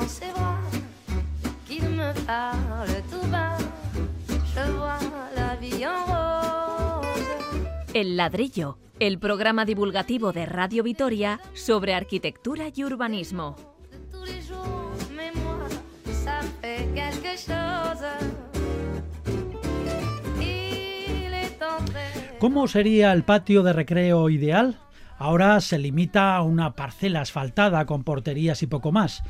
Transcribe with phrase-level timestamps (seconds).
[0.00, 0.60] dans ses bras,
[1.66, 3.56] qu'il me parle tout bas.
[4.28, 4.98] Je vois
[5.36, 7.06] la vie en rose.
[7.94, 13.56] El ladrillo, el programa divulgativo de Radio Vitoria sobre arquitectura y urbanismo.
[13.90, 15.68] De tous les jours, mais moi,
[16.24, 18.06] ça fait quelque chose.
[20.40, 22.38] Il est entré.
[22.38, 24.78] ¿Cómo sería el patio de recreo ideal?
[25.18, 29.22] Ahora se limita a una parcela asfaltada con porterías y poco más.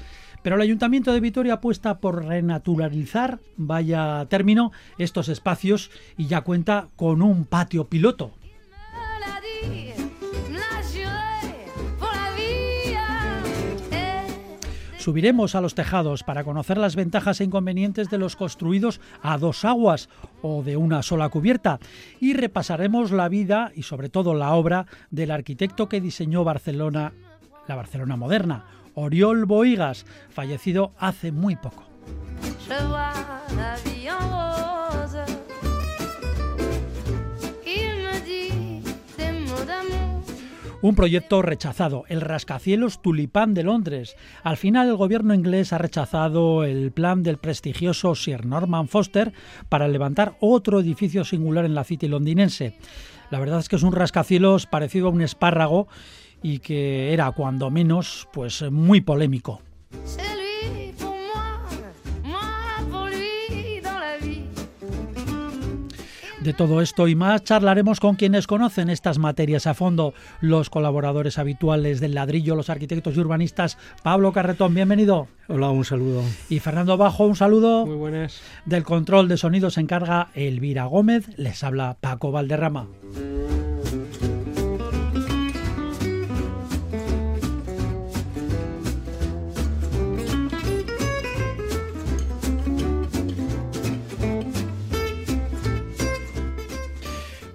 [0.42, 6.88] Pero el Ayuntamiento de Vitoria apuesta por renaturalizar, vaya término, estos espacios y ya cuenta
[6.96, 8.32] con un patio piloto.
[15.00, 19.64] Subiremos a los tejados para conocer las ventajas e inconvenientes de los construidos a dos
[19.64, 20.10] aguas
[20.42, 21.80] o de una sola cubierta
[22.20, 27.14] y repasaremos la vida y sobre todo la obra del arquitecto que diseñó Barcelona,
[27.66, 28.66] la Barcelona moderna,
[29.00, 31.84] Oriol Boigas, fallecido hace muy poco.
[40.82, 44.16] Un proyecto rechazado, el rascacielos Tulipán de Londres.
[44.42, 49.34] Al final el gobierno inglés ha rechazado el plan del prestigioso Sir Norman Foster
[49.68, 52.78] para levantar otro edificio singular en la City londinense.
[53.30, 55.86] La verdad es que es un rascacielos parecido a un espárrago
[56.42, 59.60] y que era cuando menos pues muy polémico.
[66.40, 71.36] De todo esto y más charlaremos con quienes conocen estas materias a fondo, los colaboradores
[71.36, 73.76] habituales del ladrillo, los arquitectos y urbanistas.
[74.02, 75.28] Pablo Carretón, bienvenido.
[75.48, 76.22] Hola, un saludo.
[76.48, 77.84] Y Fernando Bajo, un saludo.
[77.84, 78.40] Muy buenas.
[78.64, 82.88] Del control de sonido se encarga Elvira Gómez, les habla Paco Valderrama.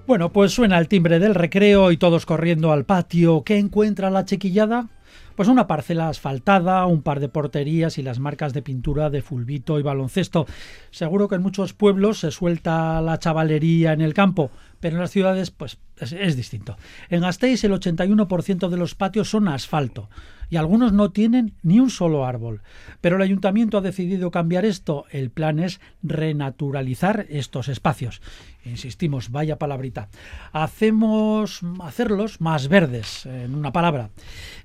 [0.08, 3.44] Bueno, pues suena el timbre del recreo y todos corriendo al patio.
[3.44, 4.88] ¿Qué encuentra la chiquillada?
[5.36, 9.80] Pues una parcela asfaltada, un par de porterías y las marcas de pintura de fulbito
[9.80, 10.46] y baloncesto.
[10.92, 15.10] Seguro que en muchos pueblos se suelta la chavalería en el campo, pero en las
[15.10, 16.78] ciudades pues es, es distinto.
[17.10, 20.08] En Gasteiz el 81% de los patios son asfalto
[20.50, 22.62] y algunos no tienen ni un solo árbol.
[23.02, 25.06] Pero el ayuntamiento ha decidido cambiar esto.
[25.12, 28.22] El plan es renaturalizar estos espacios.
[28.66, 30.10] Insistimos, vaya palabrita.
[30.52, 34.10] Hacemos hacerlos más verdes, en una palabra.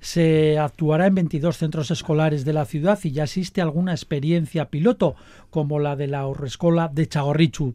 [0.00, 5.16] Se actuará en 22 centros escolares de la ciudad y ya existe alguna experiencia piloto,
[5.50, 7.74] como la de la Horrescola de Chagorrichu.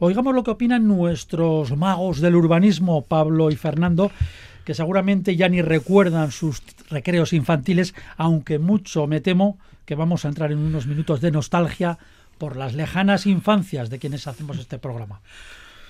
[0.00, 4.12] Oigamos lo que opinan nuestros magos del urbanismo, Pablo y Fernando,
[4.68, 9.56] que seguramente ya ni recuerdan sus recreos infantiles, aunque mucho me temo
[9.86, 11.96] que vamos a entrar en unos minutos de nostalgia
[12.36, 15.22] por las lejanas infancias de quienes hacemos este programa.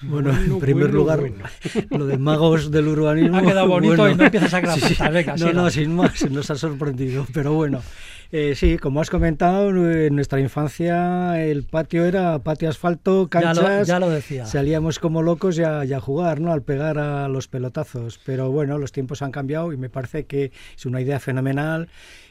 [0.00, 1.20] Bueno, en primer lugar,
[1.90, 3.38] lo de magos del urbanismo.
[3.38, 5.02] Ha quedado bonito bueno, y no empiezas a sí, sí.
[5.12, 7.26] Venga, No, no, sin más, nos ha sorprendido.
[7.34, 7.82] Pero bueno,
[8.30, 13.80] eh, sí, como has comentado, en nuestra infancia el patio era patio asfalto, Ya canchas.
[13.80, 14.44] lo, ya lo decía.
[14.46, 16.52] Salíamos como locos ya, ya a jugar, ¿no?
[16.52, 18.20] Al pegar a los pelotazos.
[18.24, 21.88] Pero bueno, los tiempos han cambiado y me parece que es una idea fenomenal.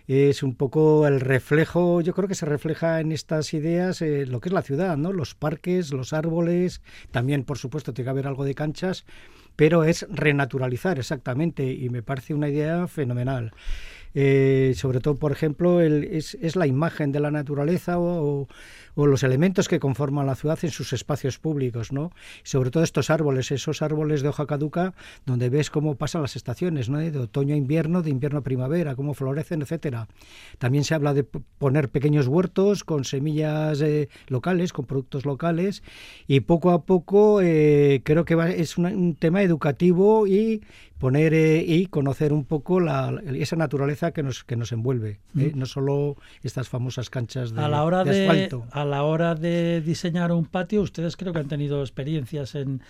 [0.07, 4.39] Es un poco el reflejo, yo creo que se refleja en estas ideas eh, lo
[4.39, 5.11] que es la ciudad, ¿no?
[5.11, 6.81] Los parques, los árboles,
[7.11, 9.03] también, por supuesto, tiene que haber algo de canchas,
[9.57, 13.51] pero es renaturalizar exactamente y me parece una idea fenomenal.
[14.13, 18.47] Eh, sobre todo, por ejemplo, es, es la imagen de la naturaleza o,
[18.95, 22.11] los elementos que conforman la ciudad en sus espacios públicos, ¿no?
[22.41, 26.89] Sobre todo estos árboles, esos árboles de hoja caduca, donde ves cómo pasan las estaciones,
[26.89, 26.97] ¿no?
[26.97, 30.07] De otoño a invierno, de invierno a primavera, cómo florecen, etcétera.
[30.57, 35.83] También se habla de poner pequeños huertos con semillas eh, locales, con productos locales,
[36.27, 40.63] y poco a poco eh, creo que es un tema educativo y
[40.99, 45.51] poner eh, y conocer un poco la, esa naturaleza que nos que nos envuelve, ¿eh?
[45.55, 48.65] no solo estas famosas canchas de, a la hora de de, asfalto.
[48.71, 52.81] a la hora de diseñar un patio, ustedes creo que han tenido experiencias en,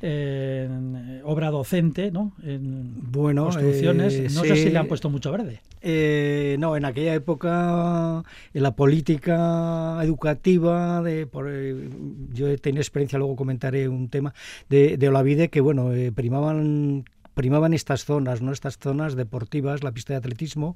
[0.00, 2.32] en obra docente, ¿no?
[2.42, 4.14] En Bueno, construcciones.
[4.14, 5.60] eh, no sé si le han puesto mucho verde.
[5.82, 8.22] Eh, no, en aquella época,
[8.54, 11.88] en la política educativa, de, por, eh,
[12.32, 14.34] yo he tenido experiencia, luego comentaré un tema,
[14.68, 17.04] de, de Olavide, que bueno, eh, primaban
[17.36, 18.50] primaban estas zonas, ¿no?
[18.50, 20.74] Estas zonas deportivas, la pista de atletismo.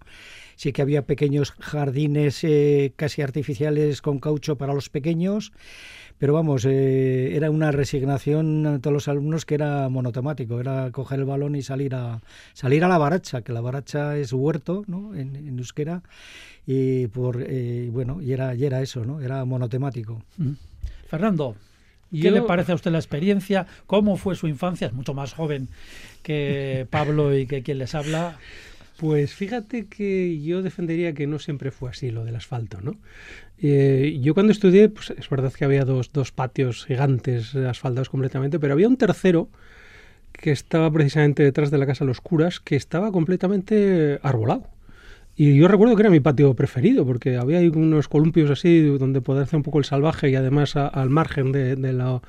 [0.56, 5.52] Sí que había pequeños jardines eh, casi artificiales con caucho para los pequeños,
[6.18, 11.20] pero vamos, eh, era una resignación a todos los alumnos que era monotemático, era coger
[11.20, 12.20] el balón y salir a
[12.52, 15.14] salir a la baracha, que la baracha es huerto, ¿no?
[15.14, 16.02] En, en euskera
[16.66, 19.22] y por eh, bueno y era y era eso, ¿no?
[19.22, 20.22] Era monotemático.
[20.36, 20.52] Mm.
[21.08, 21.56] Fernando,
[22.10, 23.66] ¿Qué le parece a usted la experiencia?
[23.86, 24.88] ¿Cómo fue su infancia?
[24.88, 25.68] Es mucho más joven
[26.22, 28.38] que Pablo y que quien les habla.
[28.96, 32.96] Pues fíjate que yo defendería que no siempre fue así lo del asfalto, ¿no?
[33.62, 38.58] Eh, yo cuando estudié, pues es verdad que había dos, dos patios gigantes asfaltados completamente,
[38.58, 39.48] pero había un tercero
[40.32, 44.66] que estaba precisamente detrás de la casa de los curas, que estaba completamente arbolado.
[45.37, 49.44] Y yo recuerdo que era mi patio preferido, porque había unos columpios así donde poder
[49.44, 52.21] hacer un poco el salvaje y además al margen de, la,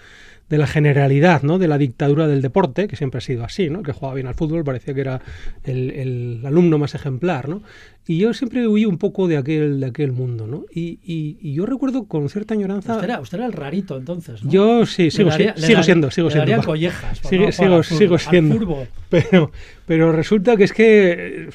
[0.50, 1.60] de la generalidad, ¿no?
[1.60, 3.84] de la dictadura del deporte, que siempre ha sido así, ¿no?
[3.84, 5.22] que jugaba bien al fútbol, parecía que era
[5.64, 7.50] el, alumno más ejemplar.
[7.50, 7.64] ¿no?
[8.06, 10.48] Y yo siempre huí un poco de aquel, de aquel mundo.
[10.48, 10.66] ¿no?
[10.74, 12.96] Y, y, yo recuerdo con cierta añoranza...
[12.96, 14.52] Usted era, usted era el rarito entonces, ¿no?
[14.52, 16.64] Yo sí, sigo, sigo siendo, sigo le siendo.
[16.64, 17.20] collejas.
[17.28, 18.88] Sigo, sigo, sigo siendo.
[19.10, 19.52] Pero,
[19.86, 21.50] pero resulta que es que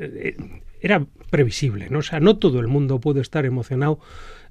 [0.00, 0.36] eh,
[0.82, 2.00] era previsible, ¿no?
[2.00, 4.00] O sea, no todo el mundo puede estar emocionado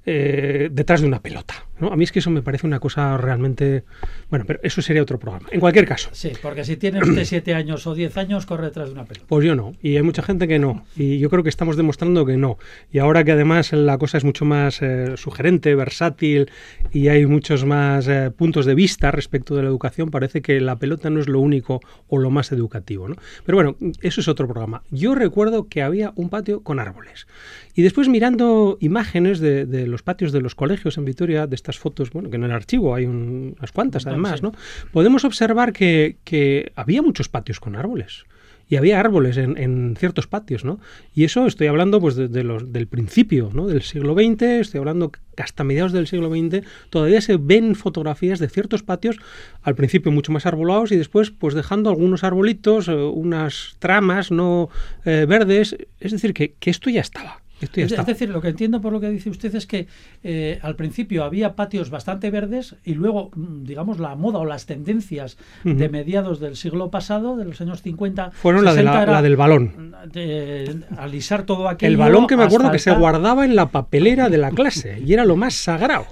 [0.04, 1.54] eh, detrás de una pelota.
[1.78, 1.92] ¿no?
[1.92, 3.84] A mí es que eso me parece una cosa realmente...
[4.30, 5.48] Bueno, pero eso sería otro programa.
[5.50, 6.10] En cualquier caso.
[6.12, 9.26] Sí, porque si tiene usted siete años o diez años, corre detrás de una pelota.
[9.28, 9.74] Pues yo no.
[9.82, 10.84] Y hay mucha gente que no.
[10.96, 12.58] Y yo creo que estamos demostrando que no.
[12.90, 16.50] Y ahora que además la cosa es mucho más eh, sugerente, versátil
[16.92, 20.78] y hay muchos más eh, puntos de vista respecto de la educación, parece que la
[20.78, 23.08] pelota no es lo único o lo más educativo.
[23.08, 23.16] ¿no?
[23.44, 24.82] Pero bueno, eso es otro programa.
[24.90, 27.26] Yo recuerdo que había un patio con árboles.
[27.74, 31.78] Y después mirando imágenes de, de los patios de los colegios en Vitoria, de estas
[31.78, 34.52] fotos, bueno, que en el archivo hay unas cuantas además, ¿no?
[34.92, 38.24] Podemos observar que, que había muchos patios con árboles
[38.68, 40.80] y había árboles en, en, ciertos patios, ¿no?
[41.14, 43.66] Y eso estoy hablando pues de, los, del principio, ¿no?
[43.66, 48.48] Del siglo XX, estoy hablando hasta mediados del siglo XX, todavía se ven fotografías de
[48.48, 49.18] ciertos patios,
[49.60, 54.70] al principio mucho más arbolados y después pues dejando algunos arbolitos, eh, unas tramas no
[55.04, 57.41] eh, verdes, es decir, que, que esto ya estaba.
[57.62, 59.86] Es, decir, lo que entiendo por lo que dice usted es que
[60.22, 64.66] eh, al principio había patios bastante verdes y luego, mm, digamos, la moda o las
[64.66, 69.36] tendencias de mediados del siglo pasado, de los años 50, fueron la, de la, del
[69.36, 69.94] balón.
[70.12, 71.90] De alisar todo aquello.
[71.90, 75.12] El balón que me acuerdo que se guardaba en la papelera de la clase y
[75.12, 76.06] era lo más sagrado.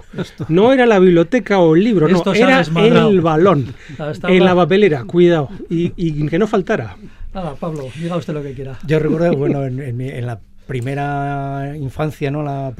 [0.47, 3.73] No era la biblioteca o el libro, no, era el balón
[4.27, 6.95] en la papelera, cuidado, y, que no faltara.
[7.33, 8.77] Nada, Pablo, diga usted lo que quiera.
[8.85, 10.39] Yo recuerdo, bueno, en, en la
[10.71, 12.43] primera infancia, ¿no?
[12.43, 12.73] La,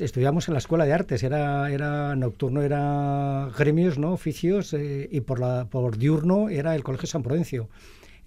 [0.00, 4.10] estudiamos en la escuela de artes, era, era nocturno, era gremios, ¿no?
[4.10, 7.68] Oficios, eh, y por, la, por diurno era el Colegio San Prudencio.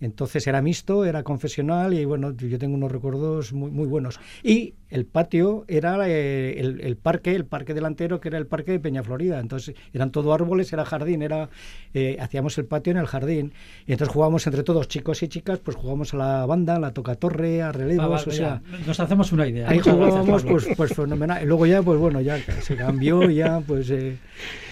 [0.01, 4.19] Entonces era mixto, era confesional y bueno, yo tengo unos recuerdos muy, muy buenos.
[4.44, 8.80] Y el patio era eh, el, parque, el parque delantero que era el parque de
[8.80, 9.39] Peña Florida.
[9.39, 11.50] Entonces eran todo árboles, era jardín, era
[11.94, 13.53] eh, hacíamos el patio en el jardín.
[13.86, 16.94] Y entonces jugábamos entre todos, chicos y chicas, pues jugábamos a la banda, a la
[16.94, 18.62] tocatorre, a relevos, o sea...
[18.86, 19.69] Nos hacemos una idea.
[19.69, 21.44] Ahí jugábamos pues, pues fenomenal.
[21.44, 23.89] Y luego ya, pues bueno, ya se cambió ya pues...
[23.92, 24.18] Eh,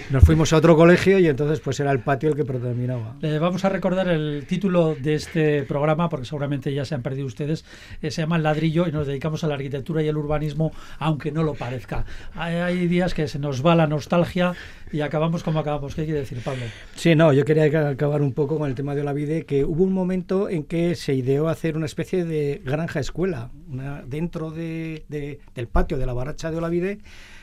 [0.09, 3.15] nos fuimos a otro colegio y entonces pues era el patio el que predominaba.
[3.39, 7.63] vamos a recordar el título de este programa, porque seguramente ya se han perdido ustedes.
[8.01, 11.43] se llama El ladrillo y nos dedicamos a la arquitectura y el urbanismo, aunque no
[11.43, 12.05] lo parezca.
[12.35, 14.53] Hay, días que se nos va la nostalgia
[14.91, 15.95] y acabamos como acabamos.
[15.95, 16.63] ¿Qué quiere decir, Pablo?
[16.95, 19.83] Sí, no, yo quería acabar un poco con el tema de la vida, que hubo
[19.83, 23.51] un momento en que se ideó hacer una especie de granja escuela
[24.07, 25.03] dentro de,
[25.53, 26.99] del patio de la baracha de Olavide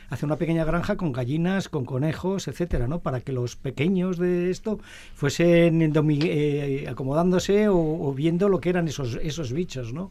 [0.08, 3.00] hacer una pequeña granja con gallinas, con conejos, etcétera, ¿no?
[3.00, 4.78] Para que los pequeños de esto
[5.14, 10.10] fuesen eh, acomodándose o, viendo lo que eran esos, esos bichos, ¿no?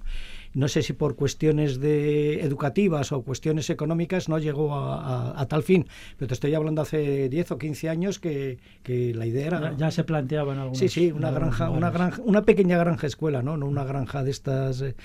[0.56, 5.86] No sé si por cuestiones de educativas o cuestiones económicas no llegó a, tal fin,
[6.18, 9.75] pero te estoy hablando hace 10 o 15 años que, la idea era...
[9.75, 10.78] Ya, se planteaban algunos...
[10.78, 13.58] Sí, sí, una granja, una granja, una pequeña granja escuela, ¿no?
[13.58, 14.82] No una granja de estas...
[14.82, 14.96] Eh,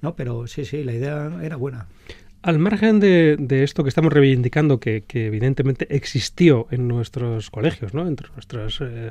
[0.00, 1.88] no, pero sí, sí, la idea era buena.
[2.42, 8.06] Al margen de, esto que estamos reivindicando, que, evidentemente existió en nuestros colegios, ¿no?
[8.08, 9.10] entre nuestras eh,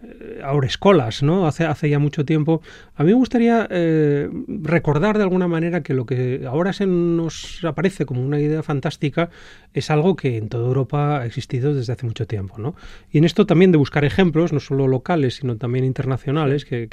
[0.00, 1.48] eh, ahora escolas, ¿no?
[1.48, 2.62] Hace, hace ya mucho tiempo.
[2.94, 7.64] A mí me gustaría eh, recordar de alguna manera que lo que ahora se nos
[7.64, 9.30] aparece como una idea fantástica
[9.74, 12.76] es algo que en toda Europa ha existido desde hace mucho tiempo, ¿no?
[13.10, 16.88] Y en esto también de buscar ejemplos, no solo locales, sino también internacionales, que,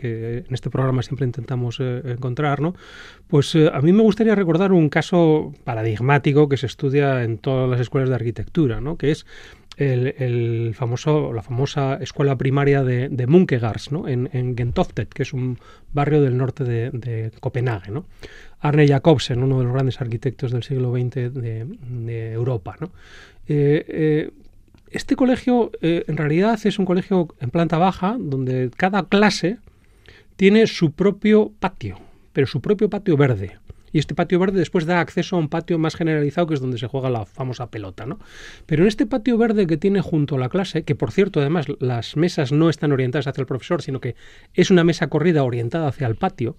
[0.47, 2.73] en este programa siempre intentamos eh, encontrar, ¿no?
[3.27, 7.79] Pues a mí me gustaría recordar un caso paradigmático que se estudia en todas las
[7.79, 8.97] escuelas de arquitectura, ¿no?
[8.97, 9.25] Que es
[9.77, 15.59] el, famoso, la famosa escuela primaria de, de Munkegars, en, en Gentofte, que es un
[15.93, 17.91] barrio del norte de, Copenhague.
[18.59, 22.75] Arne Jacobsen, uno de los grandes arquitectos del siglo XX de, Europa.
[23.47, 24.31] Eh, eh,
[24.91, 29.57] este colegio eh, en realidad es un colegio en planta baja donde cada clase
[30.35, 31.99] tiene su propio patio,
[32.33, 33.57] pero su propio patio verde
[33.95, 36.77] y este patio verde después da acceso a un patio más generalizado que es donde
[36.77, 38.19] se juega la famosa pelota, ¿no?
[38.65, 41.67] Pero en este patio verde que tiene junto a la clase, que por cierto además
[41.79, 44.17] las mesas no están orientadas hacia el profesor, sino que
[44.53, 46.57] es una mesa corrida orientada hacia el patio,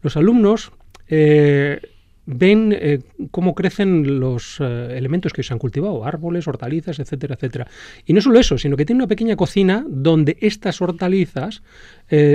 [0.00, 0.70] los alumnos
[1.08, 1.80] eh,
[2.24, 3.00] ven eh,
[3.32, 7.66] cómo crecen los eh, elementos que se han cultivado, árboles, hortalizas, etcétera, etcétera.
[8.04, 11.64] Y no solo eso, sino que tiene una pequeña cocina donde estas hortalizas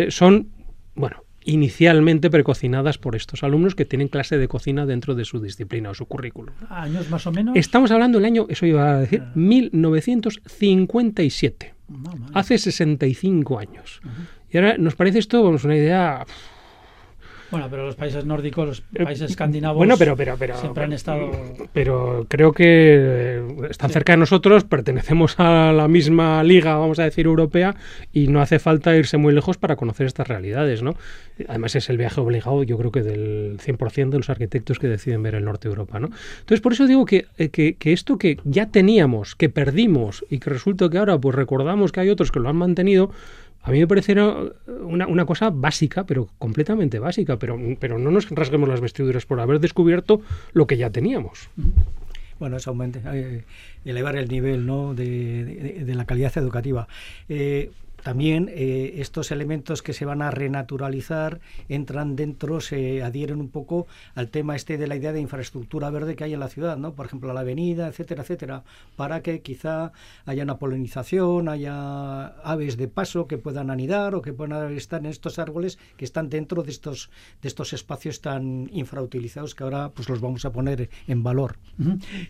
[0.09, 0.49] son,
[0.93, 5.89] bueno, inicialmente precocinadas por estos alumnos que tienen clase de cocina dentro de su disciplina
[5.89, 6.53] o su currículum.
[6.69, 7.55] ¿Años más o menos?
[7.55, 11.75] Estamos hablando del año, eso iba a decir, 1957.
[11.93, 12.13] Ah.
[12.35, 14.01] hace 65 años.
[14.49, 16.25] Y ahora nos parece esto, vamos, una idea
[17.51, 20.93] bueno, pero los países nórdicos, los eh, países escandinavos bueno, pero, pero, pero, siempre han
[20.93, 21.31] estado...
[21.73, 27.03] Pero creo que eh, están cerca de nosotros, pertenecemos a la misma liga, vamos a
[27.03, 27.75] decir, europea,
[28.13, 30.95] y no hace falta irse muy lejos para conocer estas realidades, ¿no?
[31.47, 35.23] Además es el viaje obligado, yo creo que del 100% de los arquitectos que deciden
[35.23, 36.07] ver el norte de Europa, ¿no?
[36.39, 40.39] Entonces, por eso digo que, eh, que, que esto que ya teníamos, que perdimos, y
[40.39, 43.11] que resulta que ahora pues recordamos que hay otros que lo han mantenido,
[43.63, 44.13] a mí me parece
[44.67, 49.39] una, una, cosa básica, pero completamente básica, pero, pero no nos rasguemos las vestiduras por
[49.39, 50.21] haber descubierto
[50.53, 51.49] lo que ya teníamos.
[52.39, 53.43] Bueno, es aumente, eh,
[53.85, 54.95] elevar el nivel ¿no?
[54.95, 56.87] de, de, la calidad educativa.
[57.29, 57.69] Eh,
[58.03, 61.39] también eh, estos elementos que se van a renaturalizar
[61.69, 66.15] entran dentro, se adhieren un poco al tema este de la idea de infraestructura verde
[66.15, 66.93] que hay en la ciudad, ¿no?
[66.93, 68.63] Por ejemplo, la avenida, etcétera, etcétera,
[68.95, 69.91] para que quizá
[70.25, 75.07] haya una polinización, haya aves de paso que puedan anidar o que puedan estar en
[75.07, 77.09] estos árboles que están dentro de estos
[77.41, 81.57] de estos espacios tan infrautilizados que ahora pues los vamos a poner en valor.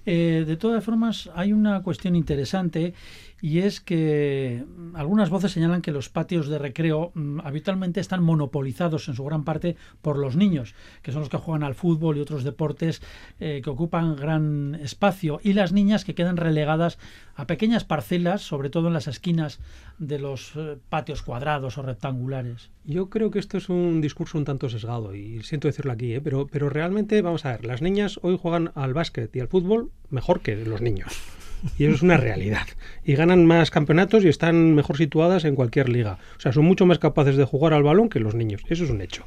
[0.05, 2.93] Eh, de todas formas, hay una cuestión interesante
[3.41, 8.23] y es que mm, algunas voces señalan que los patios de recreo mm, habitualmente están
[8.23, 12.17] monopolizados en su gran parte por los niños, que son los que juegan al fútbol
[12.17, 13.01] y otros deportes
[13.39, 16.99] eh, que ocupan gran espacio, y las niñas que quedan relegadas
[17.35, 19.59] a pequeñas parcelas, sobre todo en las esquinas
[19.97, 22.69] de los eh, patios cuadrados o rectangulares.
[22.83, 26.21] Yo creo que esto es un discurso un tanto sesgado, y siento decirlo aquí, ¿eh?
[26.21, 29.91] pero, pero realmente, vamos a ver, las niñas hoy juegan al básquet y al fútbol
[30.09, 31.40] mejor que los niños.
[31.77, 32.67] Y eso es una realidad.
[33.03, 36.17] Y ganan más campeonatos y están mejor situadas en cualquier liga.
[36.37, 38.61] O sea, son mucho más capaces de jugar al balón que los niños.
[38.67, 39.25] Eso es un hecho.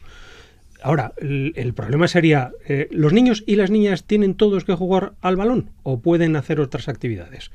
[0.83, 5.37] Ahora, el, problema sería, eh, ¿los niños y las niñas tienen todos que jugar al
[5.37, 7.51] balón o pueden hacer otras actividades?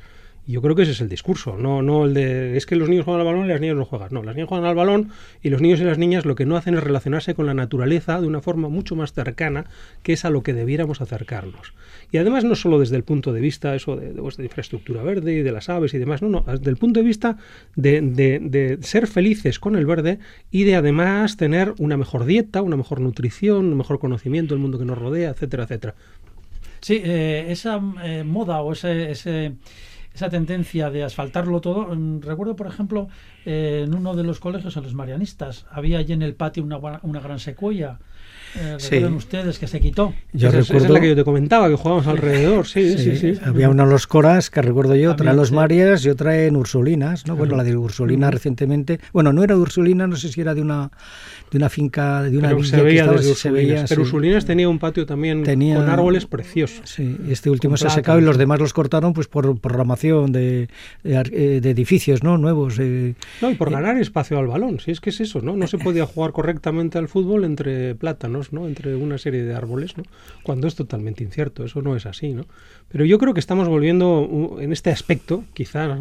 [0.51, 3.05] Yo creo que ese es el discurso, no, no el de es que los niños
[3.05, 4.09] juegan al balón y las niñas no juegan.
[4.11, 5.09] No, las niñas juegan al balón
[5.43, 8.19] y los niños y las niñas lo que no hacen es relacionarse con la naturaleza
[8.19, 9.65] de una forma mucho más cercana,
[10.01, 11.73] que es a lo que debiéramos acercarnos.
[12.11, 15.33] Y además no solo desde el punto de vista eso de, de, pues, infraestructura verde
[15.33, 17.37] y de las aves y demás, no, no, desde el punto de vista
[17.75, 20.17] de, de, ser felices con el verde
[20.49, 24.79] y de además tener una mejor dieta, una mejor nutrición, un mejor conocimiento del mundo
[24.79, 25.95] que nos rodea, etcétera, etcétera.
[26.81, 29.55] Sí, eh, esa eh, moda o ese
[30.19, 31.95] esa tendencia de asfaltarlo todo.
[31.95, 33.07] Mm, recuerdo, por ejemplo,
[33.45, 36.77] eh, en uno de los colegios, en los marianistas, había allí en el patio una,
[37.03, 37.99] una gran secuoya
[38.55, 40.13] eh, recuerden ustedes que se quitó.
[40.33, 43.33] Yo esa, recuerdo, es la que yo te comentaba, que jugábamos alrededor, sí, sí, sí.
[43.43, 46.55] Había una en los Coras, que recuerdo yo, otra en los Marias y otra en
[46.55, 47.35] Ursulinas, ¿no?
[47.35, 50.91] Bueno, la de Ursulina recientemente, bueno, no era Ursulina, no sé si era de una
[51.51, 54.77] de una finca, de una pero se veía desde se veía, Pero Ursulinas tenía un
[54.77, 56.89] patio también con árboles preciosos.
[56.89, 60.69] Sí, este último se ha secado y los demás los cortaron pues por programación de,
[61.03, 62.37] de, edificios, ¿no?
[62.37, 62.77] Nuevos.
[63.41, 65.55] no, y por eh, ganar espacio al balón, si es que es eso, ¿no?
[65.55, 67.95] No se podía jugar correctamente al fútbol entre
[68.29, 68.38] ¿no?
[68.51, 70.03] Entre una serie de árboles, ¿no?
[70.43, 72.33] cuando es totalmente incierto, eso no es así.
[72.33, 72.45] ¿no?
[72.89, 75.97] Pero yo creo que estamos volviendo en este aspecto quizá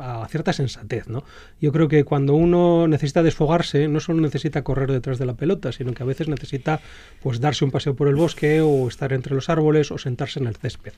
[0.00, 1.08] a cierta sensatez.
[1.08, 1.24] ¿no?
[1.60, 5.72] Yo creo que cuando uno necesita desfogarse, no solo necesita correr detrás de la pelota,
[5.72, 6.80] sino que a veces necesita
[7.22, 10.46] pues darse un paseo por el bosque o estar entre los árboles o sentarse en
[10.46, 10.92] el césped.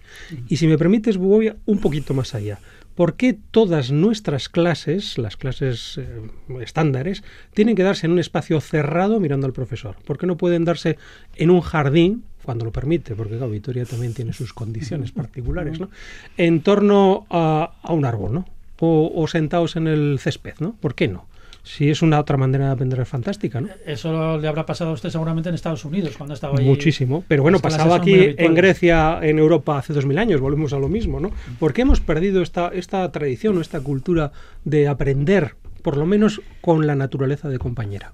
[0.49, 2.59] Y si me permites, voy un poquito más allá.
[2.99, 6.21] ¿Por qué todas nuestras clases, las clases eh,
[6.61, 7.23] estándares,
[7.55, 9.95] tienen que darse en un espacio cerrado mirando al profesor?
[10.05, 10.99] ¿Por qué no pueden darse
[11.37, 15.91] en un jardín, cuando lo permite, porque la Vitoria también tiene sus condiciones particulares, ¿no?
[16.37, 18.49] en torno a, un árbol, ¿no?
[18.81, 20.75] O, o, sentados en el césped, ¿no?
[20.81, 21.29] ¿Por qué no?
[21.69, 23.69] Si es una otra manera de aprender fantástica, ¿no?
[23.85, 26.65] Eso le habrá pasado a usted seguramente en Estados Unidos cuando estaba ahí.
[26.65, 27.25] Muchísimo.
[27.29, 30.89] Pero bueno, pasaba aquí en Grecia, en Europa hace dos mil años, volvemos a lo
[30.89, 31.31] mismo, ¿no?
[31.59, 34.33] ¿Por qué hemos perdido esta, esta tradición o esta cultura
[34.65, 38.13] de aprender, por lo menos con la naturaleza de compañera?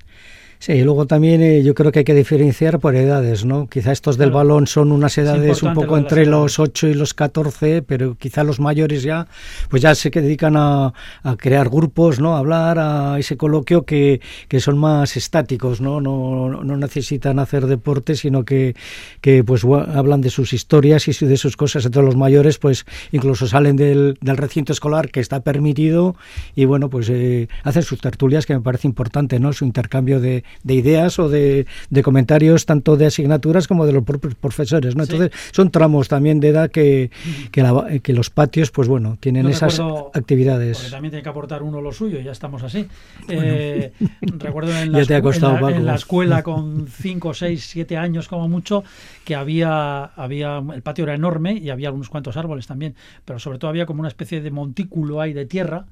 [0.59, 3.67] Sí, y luego también eh, yo creo que hay que diferenciar por edades, ¿no?
[3.69, 7.83] Quizá estos del balón son unas edades un poco entre los 8 y los 14,
[7.83, 9.27] pero quizá los mayores ya,
[9.69, 10.93] pues ya se dedican a,
[11.37, 12.37] crear grupos, ¿no?
[12.37, 16.01] A hablar, a ese coloquio que, que son más estáticos, ¿no?
[16.01, 18.75] No, no necesitan hacer deporte, sino que,
[19.21, 21.85] que pues hablan de sus historias y de sus cosas.
[21.85, 26.17] Entonces los mayores, pues incluso salen del, del recinto escolar que está permitido
[26.55, 29.53] y bueno, pues eh, hacen sus tertulias que me parece importante, ¿no?
[29.53, 34.05] Su intercambio de, de ideas o de, de, comentarios tanto de asignaturas como de los
[34.05, 34.97] propios profesores.
[34.97, 35.05] ¿no?
[35.05, 37.11] Entonces, son tramos también de edad que,
[37.51, 39.81] que, la, que los patios, pues bueno, tienen esas
[40.13, 40.79] actividades.
[40.79, 42.87] Porque también tiene que aportar uno lo suyo, ya estamos así.
[43.29, 48.85] Eh, recuerdo en la, en, la, escuela con 5, 6, 7 años como mucho,
[49.25, 53.59] que había, había, el patio era enorme y había unos cuantos árboles también, pero sobre
[53.59, 55.87] todo había como una especie de montículo ahí de tierra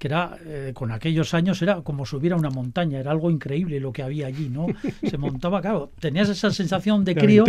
[0.00, 3.78] que era, eh, con aquellos años era como subir a una montaña, era algo increíble
[3.80, 4.66] lo que había allí, ¿no?
[5.08, 7.44] Se montaba, claro, tenías esa sensación de crío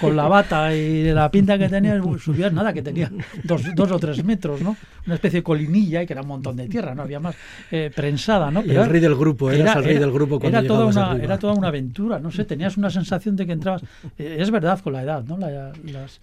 [0.00, 3.08] con la bata y de la pinta que tenías, subías nada, que tenía
[3.44, 4.76] dos, dos, o tres metros, ¿no?
[5.06, 7.02] Una especie de colinilla y que era un montón de tierra, ¿no?
[7.02, 7.36] Había más
[7.70, 8.64] eh, prensada, ¿no?
[8.64, 11.16] Pero el rey del grupo, eras era, el rey del grupo cuando era toda una
[11.22, 13.82] Era toda una aventura, no sé, tenías una sensación de que entrabas,
[14.18, 15.38] eh, es verdad con la edad, ¿no?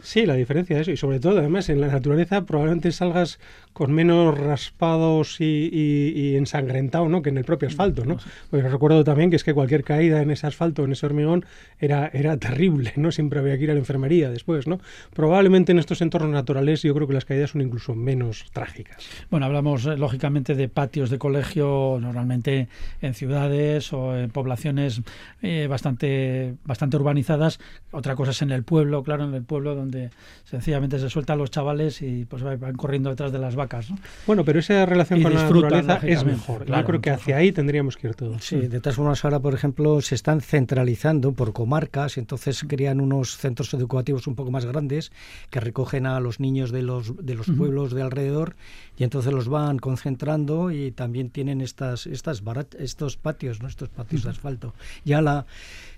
[0.02, 3.40] Sí, la diferencia es eso, y sobre todo además en la naturaleza probablemente salgas
[3.72, 7.22] con menos raspados y, y, ensangrentado ¿no?
[7.22, 8.06] que en el propio asfalto.
[8.06, 8.18] ¿no?
[8.50, 11.46] Porque recuerdo también que es que cualquier caída en ese asfalto, en ese hormigón,
[11.80, 12.94] era, era terrible.
[12.96, 13.12] ¿no?
[13.12, 14.68] Siempre había que ir a la enfermería después.
[14.68, 14.80] ¿no?
[15.14, 19.08] Probablemente en estos entornos naturales yo creo que las caídas son incluso menos trágicas.
[19.30, 22.68] Bueno, hablamos eh, lógicamente de patios de colegio, normalmente
[23.02, 25.02] en ciudades o en poblaciones
[25.42, 27.60] eh, bastante, bastante urbanizadas.
[27.92, 30.10] Otra cosa es en el pueblo, claro, en el pueblo donde
[30.44, 33.90] sencillamente se sueltan los chavales y pues van corriendo detrás de las vacas.
[33.90, 33.98] ¿no?
[34.28, 36.66] Bueno, pero esa relación con la naturaleza es mejor.
[36.66, 38.44] Yo creo que hacia ahí tendríamos que ir todos.
[38.44, 43.38] Sí, de todas formas ahora, por ejemplo, se están centralizando por comarcas, entonces crean unos
[43.38, 45.12] centros educativos un poco más grandes
[45.50, 48.56] que recogen a los niños de los, de los pueblos de alrededor
[48.98, 52.42] y entonces los van concentrando y también tienen estas, estas
[52.78, 53.68] estos patios, ¿no?
[53.68, 54.74] estos patios de asfalto.
[55.06, 55.46] Ya la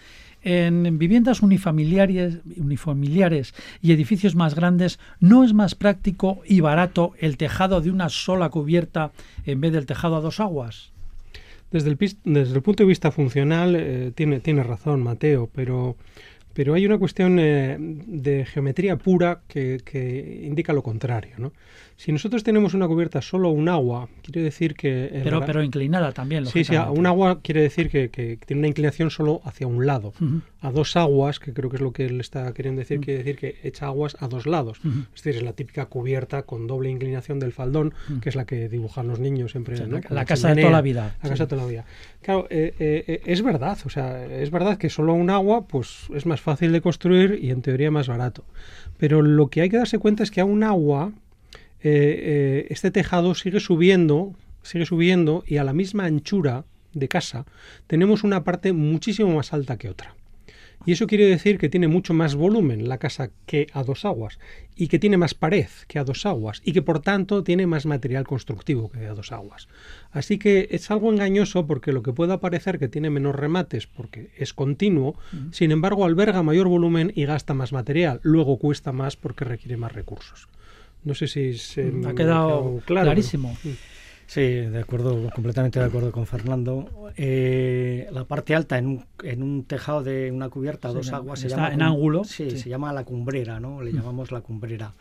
[0.48, 2.38] En viviendas unifamiliares,
[3.82, 8.48] y edificios más grandes, ¿no es más práctico y barato el tejado de una sola
[8.48, 9.10] cubierta
[9.44, 10.92] en vez del tejado a dos aguas?
[11.72, 15.96] Desde el, desde el punto de vista funcional, eh, tiene, tiene razón Mateo, pero
[16.52, 21.34] pero hay una cuestión eh, de geometría pura que, que, indica lo contrario.
[21.36, 21.52] ¿no?
[21.96, 25.20] Si nosotros tenemos una cubierta solo un agua, quiere decir que...
[25.24, 26.44] Pero, pero inclinada también.
[26.44, 30.12] Sí, sí, un agua quiere decir que, tiene una inclinación solo hacia un lado.
[30.60, 33.36] A dos aguas, que creo que es lo que él está queriendo decir, quiere decir
[33.36, 34.78] que echa aguas a dos lados.
[35.14, 38.68] Es decir, es la típica cubierta con doble inclinación del faldón, que es la que
[38.68, 39.76] dibujan los niños siempre.
[40.10, 41.16] La, casa de toda la vida.
[41.22, 41.86] La casa de toda la vida.
[42.20, 46.08] Claro, eh, eh, eh, es verdad, o sea, es verdad que solo un agua pues
[46.14, 48.44] es más fácil de construir y en teoría más barato.
[48.98, 51.12] Pero lo que hay que darse cuenta es que a un agua
[51.82, 57.46] eh, eh, este tejado sigue subiendo, sigue subiendo y a la misma anchura de casa
[57.86, 60.14] tenemos una parte muchísimo más alta que otra.
[60.84, 64.38] Y eso quiere decir que tiene mucho más volumen la casa que a dos aguas
[64.76, 67.86] y que tiene más pared que a dos aguas y que por tanto tiene más
[67.86, 69.66] material constructivo que a dos aguas.
[70.12, 74.30] Así que es algo engañoso porque lo que pueda parecer que tiene menos remates porque
[74.36, 75.18] es continuo,
[75.50, 79.92] sin embargo alberga mayor volumen y gasta más material, luego cuesta más porque requiere más
[79.92, 80.46] recursos.
[81.06, 83.56] No sé si se mm, ha quedado clarísimo.
[83.62, 83.68] Mm.
[84.26, 87.12] Sí, de acuerdo, completamente de acuerdo con Fernando.
[87.16, 91.38] Eh, la parte alta en un, en un, tejado de una cubierta a dos aguas
[91.38, 92.24] se llama en ángulo.
[92.24, 93.82] Sí, se llama la cumbrera, ¿no?
[93.82, 93.96] Le mm.
[93.96, 94.94] llamamos la cumbrera.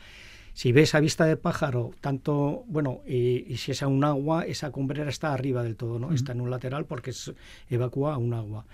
[0.54, 4.70] Si ves a vista de pájaro, tanto, bueno, y, si es a un agua, esa
[4.70, 6.14] cumbrera está arriba del todo, ¿no?
[6.14, 7.34] Está en un lateral porque es,
[7.68, 8.66] evacúa a un agua.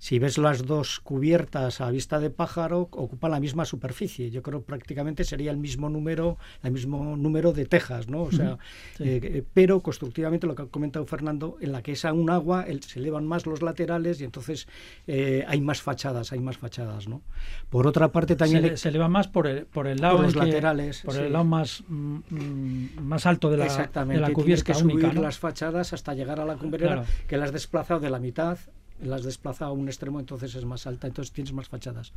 [0.00, 4.30] Si ves las dos cubiertas a vista de pájaro, ocupan la misma superficie.
[4.30, 8.22] Yo creo prácticamente sería el mismo número, el mismo número de tejas, ¿no?
[8.22, 8.56] O sea,
[8.98, 12.30] eh, eh, pero constructivamente lo que ha comentado Fernando, en la que es a un
[12.30, 14.68] agua, se elevan más los laterales y entonces
[15.06, 17.20] eh, hay más fachadas, hay más fachadas, ¿no?
[17.68, 21.16] Por otra parte también se, eleva más por el, por el lado los laterales, por
[21.16, 25.38] el lado más mm, más alto de la, Exactamente, de la cubierta que subir las
[25.38, 28.58] fachadas hasta llegar a la cumbrera, que las has desplazado de la mitad
[29.02, 32.12] las desplaza a un extremo, entonces es más alta, entonces tienes más fachadas.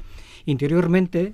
[0.46, 1.34] Interiormente,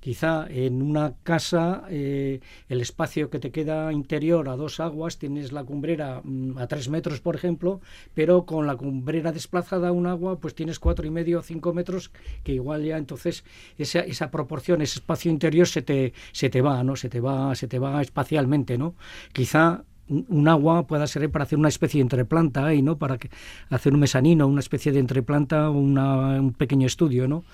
[0.00, 5.52] quizá en una casa eh, el espacio que te queda interior a dos aguas tienes
[5.52, 7.80] la cumbrera mm, a tres metros por ejemplo
[8.14, 11.74] pero con la cumbrera desplazada a un agua pues tienes cuatro y medio o cinco
[11.74, 12.10] metros
[12.42, 13.44] que igual ya entonces
[13.76, 17.54] esa, esa proporción ese espacio interior se te se te va no se te va
[17.54, 18.94] se te va espacialmente no
[19.32, 22.98] quizá un agua pueda servir para hacer una especie de entreplanta ahí, ¿no?
[22.98, 23.30] Para que,
[23.70, 27.44] hacer un mesanino, una especie de entreplanta, una, un pequeño estudio, ¿no?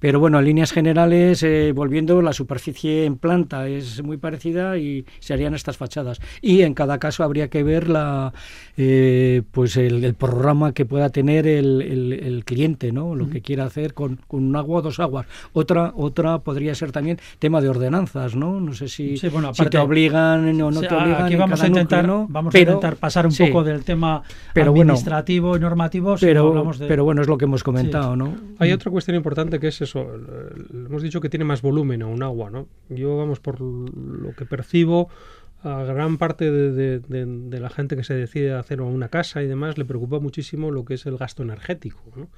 [0.00, 5.04] Pero bueno, en líneas generales, eh, volviendo, la superficie en planta es muy parecida y
[5.18, 6.20] se harían estas fachadas.
[6.40, 8.32] Y en cada caso habría que ver la,
[8.76, 13.14] eh, pues el, programa que pueda tener el, el, cliente, ¿no?
[13.14, 15.26] Lo que quiera hacer con, con, un agua o dos aguas.
[15.52, 18.60] Otra, otra podría ser también tema de ordenanzas, ¿no?
[18.60, 19.28] No sé si, si
[19.70, 21.24] te obligan o no te obligan.
[21.24, 24.22] Aquí vamos, a intentar, vamos a intentar pasar un poco del tema
[24.54, 26.16] administrativo y normativo.
[26.20, 28.34] Pero, pero bueno, es lo que hemos comentado, ¿no?
[28.58, 30.06] Hay otra cuestión importante que es eso,
[30.72, 32.68] hemos dicho que tiene más volumen a un agua, ¿no?
[32.88, 35.08] Yo, vamos, por lo que percibo,
[35.62, 39.84] a gran parte de, la gente que se decide hacer una casa y demás le
[39.84, 42.00] preocupa muchísimo lo que es el gasto energético.
[42.14, 42.28] ¿no?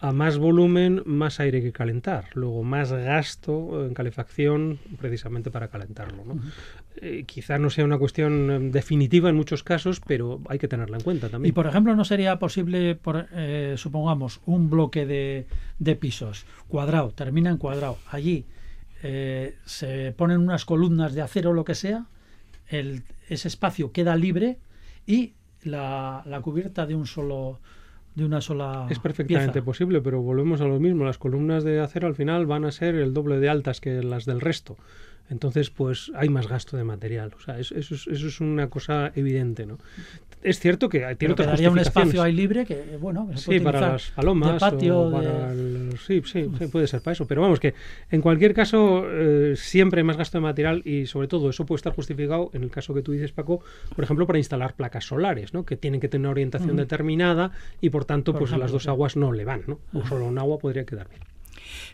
[0.00, 2.26] A más volumen, más aire que calentar.
[2.34, 6.24] Luego, más gasto en calefacción precisamente para calentarlo.
[6.24, 6.40] ¿no?
[6.96, 10.98] Eh, quizá no sea una cuestión em, definitiva en muchos casos, pero hay que tenerla
[10.98, 11.50] en cuenta también.
[11.50, 15.46] Y, por ejemplo, ¿no sería posible, por, eh, supongamos, un bloque de,
[15.78, 18.46] de, pisos cuadrado, termina en cuadrado, allí
[19.02, 22.06] eh, se ponen unas columnas de acero o lo que sea,
[22.66, 24.58] el, ese espacio queda libre
[25.06, 27.60] y la, la cubierta de un solo
[28.18, 32.06] de una sola es perfectamente posible pero volvemos a lo mismo las columnas de acero
[32.06, 34.76] al final van a ser el doble de altas que las del resto
[35.30, 37.32] entonces, pues hay más gasto de material.
[37.36, 39.78] O sea, eso, eso, es, eso es una cosa evidente, ¿no?
[40.42, 43.80] Es cierto que tiene Pero otras un espacio ahí libre que, bueno, que sí, para
[43.80, 45.52] las palomas patio, para
[46.06, 47.26] sí, sí, puede ser para eso.
[47.26, 47.74] Pero vamos, que
[48.10, 51.78] en cualquier caso eh, siempre hay más gasto de material y sobre todo eso puede
[51.78, 53.60] estar justificado en el caso que tú dices, Paco,
[53.94, 55.64] por ejemplo, para instalar placas solares, ¿no?
[55.64, 59.32] Que tienen que tener una orientación determinada y por tanto, pues las dos aguas no
[59.32, 59.80] le van, ¿no?
[59.92, 61.37] O solo un agua podría quedar bien.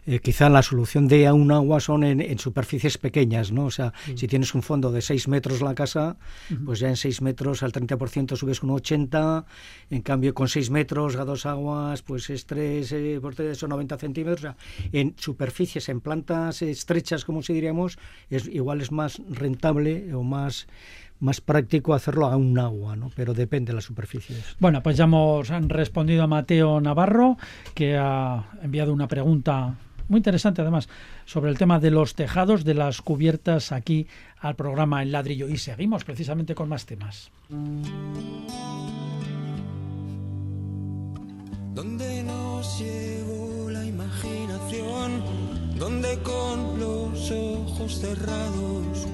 [0.07, 3.67] Eh, quizá la solución de un agua son en, superficies pequeñas, ¿no?
[3.67, 6.17] O sea, si tienes un fondo de 6 metros la casa,
[6.65, 9.47] pues ya en 6 metros al 30% subes un 80,
[9.91, 13.71] en cambio con 6 metros a dos aguas, pues es 3 eh, por 3 son
[13.71, 14.39] 90 centímetros.
[14.39, 14.57] O sea,
[14.93, 17.99] en superficies, en plantas estrechas, como si diríamos,
[18.31, 20.67] es, igual es más rentable o más
[21.21, 23.11] más práctico hacerlo a un agua, ¿no?
[23.15, 24.57] pero depende de las superficies.
[24.59, 27.37] Bueno, pues ya hemos respondido a Mateo Navarro,
[27.75, 29.77] que ha enviado una pregunta
[30.09, 30.89] muy interesante además
[31.25, 34.07] sobre el tema de los tejados, de las cubiertas aquí
[34.39, 35.49] al programa El Ladrillo.
[35.49, 37.31] Y seguimos precisamente con más temas.
[41.75, 45.25] Donde nos llevó la imaginación,
[45.79, 49.07] donde con los ojos cerrados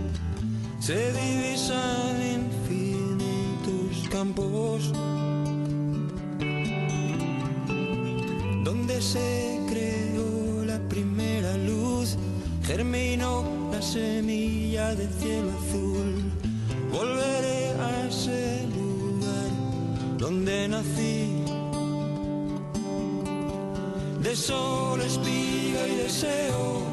[0.91, 4.91] se divisan infinitos campos
[8.65, 12.17] donde se creó la primera luz,
[12.65, 16.11] germinó la semilla del cielo azul.
[16.91, 19.51] Volveré a ese lugar
[20.19, 21.45] donde nací.
[24.25, 26.90] De sol, espiga y deseo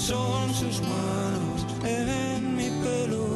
[0.00, 3.26] son sus manos en mi pelo,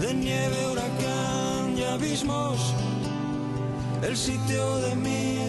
[0.00, 2.74] de nieve, huracán y abismos,
[4.02, 5.48] el sitio de mi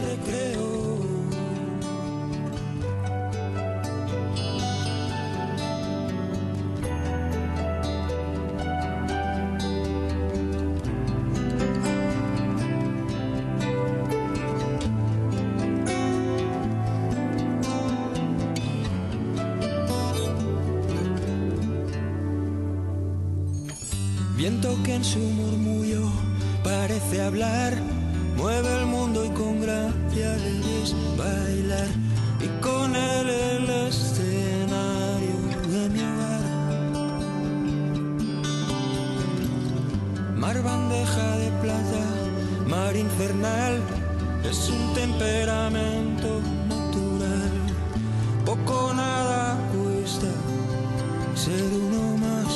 [40.67, 42.03] bandeja de plata,
[42.67, 43.75] mar infernal,
[44.49, 46.29] es un temperamento
[46.73, 47.53] natural.
[48.45, 50.31] Poco nada cuesta
[51.43, 52.51] ser uno más.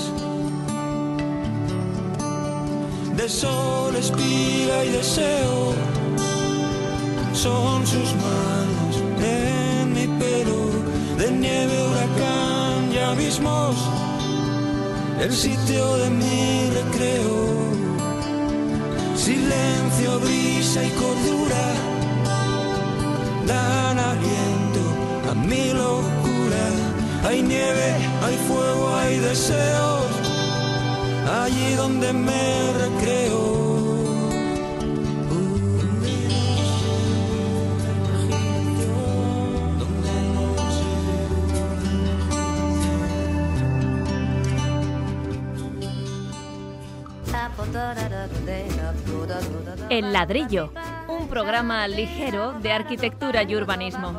[3.19, 5.73] De sol, espiga y deseo
[7.33, 8.93] son sus manos
[9.37, 10.61] en mi pelo,
[11.17, 13.75] de nieve, huracán y abismos,
[15.25, 17.70] el sitio de mi recreo
[19.21, 21.65] silencio, brisa y cordura
[23.45, 24.83] dan aliento
[25.29, 26.63] a mi locura.
[27.27, 27.89] Hay nieve,
[28.23, 30.05] hay fuego, hay deseos,
[31.43, 33.60] allí donde me recreo.
[50.01, 50.73] El ladrillo,
[51.07, 54.17] un programa ligero de arquitectura y urbanismo.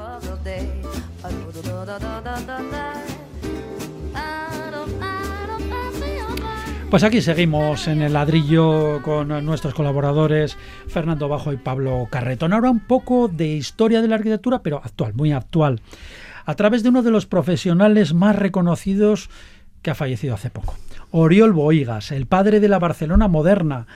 [6.88, 12.52] Pues aquí seguimos en el ladrillo con nuestros colaboradores Fernando Bajo y Pablo Carretón.
[12.52, 15.80] Ahora un poco de historia de la arquitectura, pero actual, muy actual,
[16.44, 19.30] a través de uno de los profesionales más reconocidos
[19.82, 20.76] que ha fallecido hace poco.
[21.10, 23.88] Oriol Boigas, el padre de la Barcelona moderna,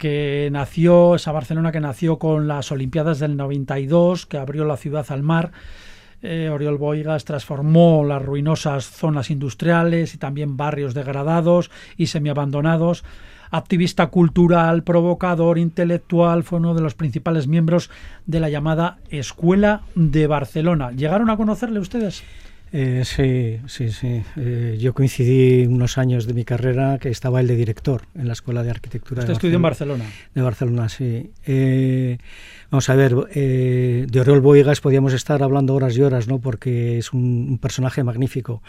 [0.00, 5.04] que nació, esa Barcelona que nació con las Olimpiadas del 92, que abrió la ciudad
[5.10, 5.52] al mar.
[6.22, 13.04] Eh, Oriol Boigas transformó las ruinosas zonas industriales y también barrios degradados y semiabandonados.
[13.50, 17.90] Activista cultural, provocador, intelectual, fue uno de los principales miembros
[18.24, 20.92] de la llamada Escuela de Barcelona.
[20.92, 22.24] ¿Llegaron a conocerle ustedes?
[22.72, 24.22] Eh, sí, sí, sí.
[24.36, 28.32] Eh, yo coincidí unos años de mi carrera que estaba el de director en la
[28.32, 29.20] Escuela de Arquitectura.
[29.20, 30.04] Usted de estudió en Barcelona.
[30.04, 30.30] Barcelona.
[30.34, 31.30] De Barcelona, sí.
[31.46, 32.18] Eh,
[32.70, 36.38] vamos a ver, eh, de Oriol Boigas podíamos estar hablando horas y horas, ¿no?
[36.38, 38.62] Porque es un, un personaje magnífico.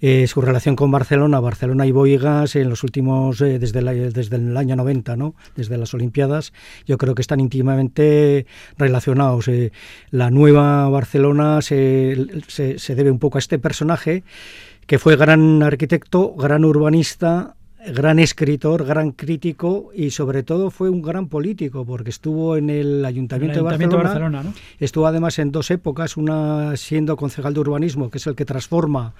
[0.00, 4.36] Eh, su relación con Barcelona, Barcelona y Boigas en los últimos, eh, desde, la- desde
[4.36, 5.34] el año 90, ¿no?
[5.56, 6.52] Desde las Olimpiadas,
[6.86, 9.46] yo creo que están íntimamente relacionados.
[9.48, 9.70] Eh,
[10.10, 14.24] la nueva Barcelona se, se, se debe un poco a este personaje
[14.86, 17.54] que fue gran arquitecto, gran urbanista,
[17.92, 22.98] gran escritor, gran crítico y sobre todo fue un gran político porque estuvo en el
[22.98, 24.54] El Ayuntamiento, de de Barcelona, Barcelona, ¿no?
[24.78, 29.14] Estuvo además en dos épocas, una siendo concejal de urbanismo, que es el que transforma,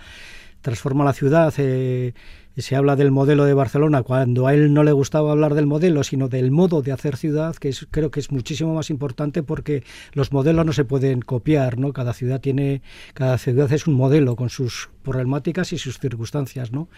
[0.60, 1.52] transforma la ciudad.
[1.58, 2.14] eh,
[2.62, 6.04] se habla del modelo de Barcelona cuando a él no le gustaba hablar del modelo,
[6.04, 9.82] sino del modo de hacer ciudad, que es, creo que es muchísimo más importante porque
[10.12, 11.92] los modelos no se pueden copiar, ¿no?
[11.92, 16.88] Cada ciudad tiene, cada ciudad es un modelo con sus problemáticas y sus circunstancias, ¿no?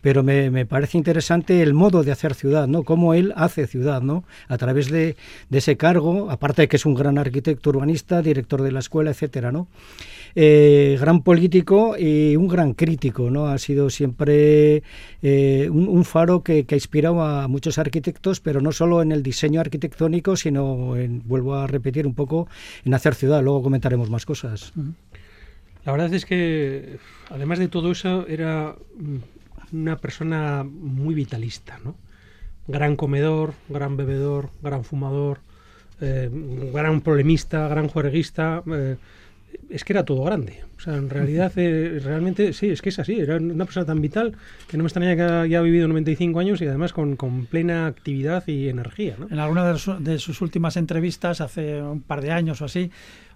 [0.00, 2.82] Pero me, me parece interesante el modo de hacer ciudad, ¿no?
[2.82, 4.24] Cómo él hace ciudad, ¿no?
[4.48, 5.16] A través de,
[5.50, 9.10] de ese cargo, aparte de que es un gran arquitecto urbanista, director de la escuela,
[9.10, 9.68] etcétera, ¿no?
[10.34, 13.46] Eh, gran político y un gran crítico, ¿no?
[13.46, 14.82] Ha sido siempre
[15.22, 19.22] eh, un, faro que, que ha inspirado a muchos arquitectos, pero no solo en el
[19.22, 22.48] diseño arquitectónico, sino, en, vuelvo a repetir un poco,
[22.84, 23.42] en hacer ciudad.
[23.42, 24.72] Luego comentaremos más cosas.
[25.84, 26.98] La verdad es que,
[27.30, 31.96] además de todo eso, era mm, una persona muy vitalista, ¿no?
[32.68, 35.40] Gran comedor, gran bebedor, gran fumador,
[36.00, 36.30] eh,
[36.72, 38.62] gran problemista, gran juerguista.
[38.72, 38.96] eh,
[39.70, 40.64] es que era todo grande.
[40.76, 43.20] O sea, en realidad, eh, realmente, sí, es que es así.
[43.20, 44.34] Era una persona tan vital
[44.68, 48.46] que no me extraña que haya vivido 95 años y además con, con plena actividad
[48.46, 49.28] y energía, ¿no?
[49.30, 52.90] En alguna de, de sus últimas entrevistas, hace un par de años o así,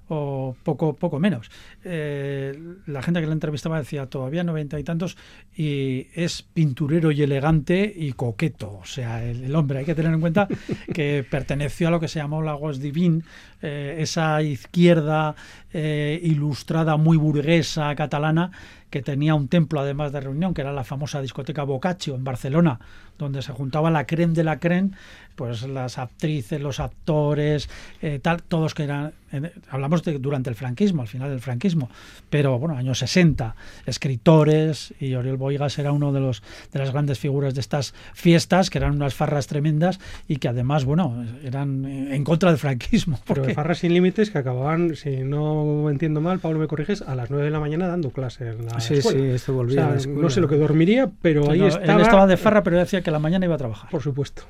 [0.08, 1.50] o poco, poco menos,
[1.84, 5.16] eh, la gente que le entrevistaba decía todavía noventa y tantos
[5.56, 8.78] y es pinturero y elegante y coqueto.
[8.78, 10.48] O sea, el, el hombre, hay que tener en cuenta
[10.94, 13.24] que perteneció a lo que se llamó Lagos Divin,
[13.62, 15.34] eh, esa izquierda
[15.72, 18.50] eh, ilustrada muy burguesa catalana
[18.90, 22.80] que tenía un templo además de reunión, que era la famosa discoteca Boccaccio en Barcelona,
[23.18, 24.90] donde se juntaba la creme de la creme,
[25.36, 27.68] pues las actrices, los actores,
[28.02, 31.88] eh, tal, todos que eran, eh, hablamos de durante el franquismo, al final del franquismo,
[32.30, 37.18] pero bueno, años 60, escritores, y Oriol Boigas era uno de los de las grandes
[37.18, 42.24] figuras de estas fiestas, que eran unas farras tremendas y que además, bueno, eran en
[42.24, 43.18] contra del franquismo.
[43.26, 47.02] Pero de porque- farras sin límites que acababan, si no entiendo mal, Pablo me corriges,
[47.02, 49.18] a las 9 de la mañana dando clase en la Sí, escuela.
[49.20, 50.20] sí, esto O volvía sea, a la escuela.
[50.22, 51.94] no sé lo que dormiría, pero ahí No, estaba.
[51.94, 53.90] Él estaba de farra, pero decía que a la mañana iba a trabajar.
[53.90, 54.42] Por supuesto.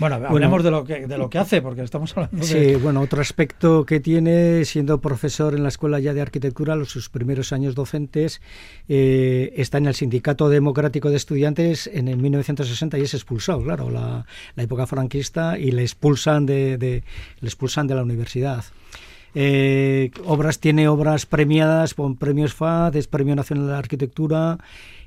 [0.00, 2.76] Bueno, hablemos de, lo que, de lo que hace, porque estamos hablando Sí, de...
[2.76, 7.08] bueno, otro aspecto que tiene, siendo profesor en la Escuela ya de Arquitectura, los sus
[7.08, 8.40] primeros años docentes,
[8.88, 13.90] eh, está en el Sindicato Democrático de Estudiantes en el 1960 y es expulsado, claro,
[13.90, 17.04] la, la época franquista, y le expulsan de, de,
[17.40, 18.64] le expulsan de la universidad.
[19.34, 24.58] Eh, obras tiene obras premiadas con premios FAD, es Premio Nacional de Arquitectura,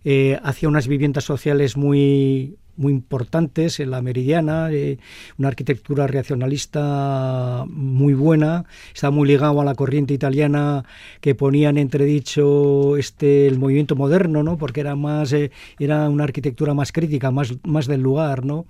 [0.06, 4.98] eh, hacía unas viviendas sociales muy muy importantes en la Meridiana, eh,
[5.38, 10.86] una arquitectura reaccionalista muy buena, está muy ligado a la corriente italiana
[11.22, 14.58] que ponía en entredicho este el movimiento moderno, ¿no?
[14.58, 18.66] porque era más eh, era una arquitectura más crítica, más, más del lugar, ¿no?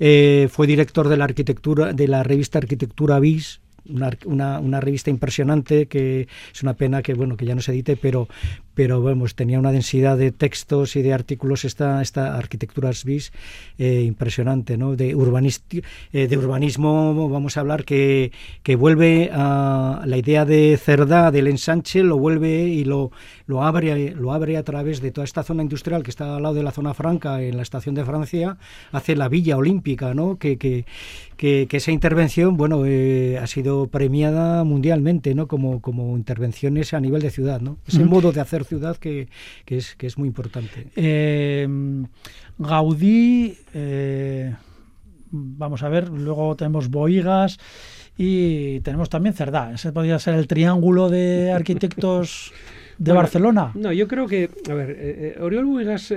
[0.00, 5.10] Eh, fue director de la arquitectura de la revista Arquitectura Bis, una, una, una, revista
[5.10, 8.28] impresionante que es una pena que bueno que ya no se edite pero
[8.78, 13.32] pero vamos tenía una densidad de textos y de artículos esta esta arquitecturas bis
[13.76, 18.30] eh, impresionante no de urbanist eh, de urbanismo vamos a hablar que,
[18.62, 23.10] que vuelve a la idea de Cerdá del ensanche lo vuelve y lo
[23.48, 26.54] lo abre lo abre a través de toda esta zona industrial que está al lado
[26.54, 28.58] de la zona franca en la estación de Francia
[28.92, 30.84] hace la Villa Olímpica no que, que,
[31.38, 35.46] que, que esa intervención bueno eh, ha sido premiada mundialmente, ¿no?
[35.46, 37.78] Como, como intervenciones a nivel de ciudad, ¿no?
[37.86, 38.08] Ese mm.
[38.08, 39.28] modo de hacer ciudad que,
[39.64, 40.88] que, es, que es muy importante.
[40.94, 41.66] Eh,
[42.58, 44.54] Gaudí, eh,
[45.30, 47.58] vamos a ver, luego tenemos Boigas
[48.16, 49.72] y tenemos también Cerdá.
[49.72, 52.52] Ese podría ser el triángulo de arquitectos
[52.98, 53.72] de bueno, Barcelona.
[53.74, 56.12] No, yo creo que, a ver, eh, Oriol Boigas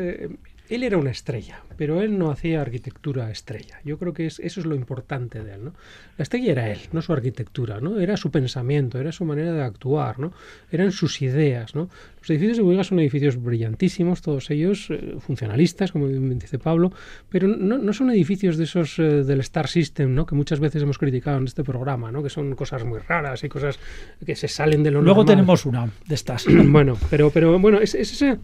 [0.71, 3.81] él era una estrella, pero él no hacía arquitectura estrella.
[3.83, 5.65] Yo creo que es, eso es lo importante de él.
[5.65, 5.73] ¿no?
[6.17, 7.99] La estrella era él, no su arquitectura, ¿no?
[7.99, 10.31] era su pensamiento, era su manera de actuar, ¿no?
[10.71, 11.75] eran sus ideas.
[11.75, 11.89] ¿no?
[12.21, 16.93] Los edificios de Boigas son edificios brillantísimos, todos ellos eh, funcionalistas, como dice Pablo,
[17.27, 20.25] pero no, no son edificios de esos eh, del Star System, ¿no?
[20.25, 22.23] que muchas veces hemos criticado en este programa, ¿no?
[22.23, 23.77] que son cosas muy raras y cosas
[24.25, 25.35] que se salen de lo Luego normal.
[25.35, 26.45] tenemos una de estas.
[26.67, 28.37] bueno, pero, pero bueno, es, es ese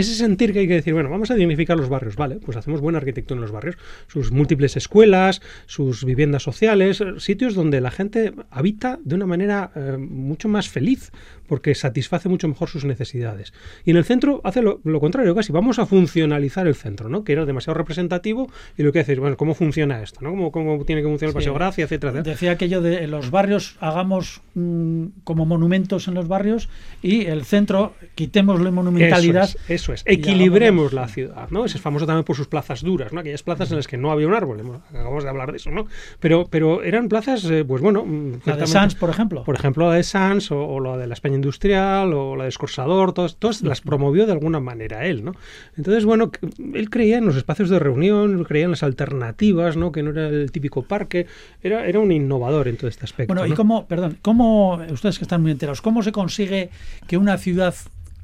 [0.00, 2.80] ese sentir que hay que decir, bueno, vamos a dignificar los barrios, vale, pues hacemos
[2.80, 8.32] buena arquitectura en los barrios, sus múltiples escuelas, sus viviendas sociales, sitios donde la gente
[8.50, 11.12] habita de una manera eh, mucho más feliz,
[11.46, 13.52] porque satisface mucho mejor sus necesidades.
[13.84, 17.24] Y en el centro hace lo, lo, contrario, casi vamos a funcionalizar el centro, ¿no?
[17.24, 20.20] Que era demasiado representativo y lo que hace es, bueno, ¿cómo funciona esto?
[20.22, 20.30] ¿no?
[20.30, 21.58] ¿Cómo, cómo tiene que funcionar el Paseo sí.
[21.58, 22.32] Gracia, etcétera, etcétera?
[22.34, 26.68] Decía aquello de en los barrios hagamos mmm, como monumentos en los barrios
[27.02, 29.44] y el centro quitémosle monumentalidad.
[29.44, 30.02] Eso es, eso es.
[30.06, 31.64] equilibremos la ciudad, ¿no?
[31.64, 33.20] Ese es famoso también por sus plazas duras, ¿no?
[33.20, 35.86] Aquellas plazas en las que no había un árbol, acabamos de hablar de eso, ¿no?
[36.18, 38.06] Pero, pero eran plazas, eh, pues bueno...
[38.44, 39.44] La de Sans, por ejemplo.
[39.44, 42.48] Por ejemplo, la de Sans o, o la de la España industrial o la de
[42.48, 45.34] Escorsador, todas, todas las promovió de alguna manera él, ¿no?
[45.76, 46.30] Entonces, bueno,
[46.74, 49.92] él creía en los espacios de reunión, creía en las alternativas, ¿no?
[49.92, 51.26] Que no era el típico parque,
[51.62, 53.32] era, era un innovador en todo este aspecto.
[53.32, 53.52] Bueno, ¿no?
[53.52, 56.70] y cómo, perdón, cómo, ustedes que están muy enterados, ¿cómo se consigue
[57.06, 57.74] que una ciudad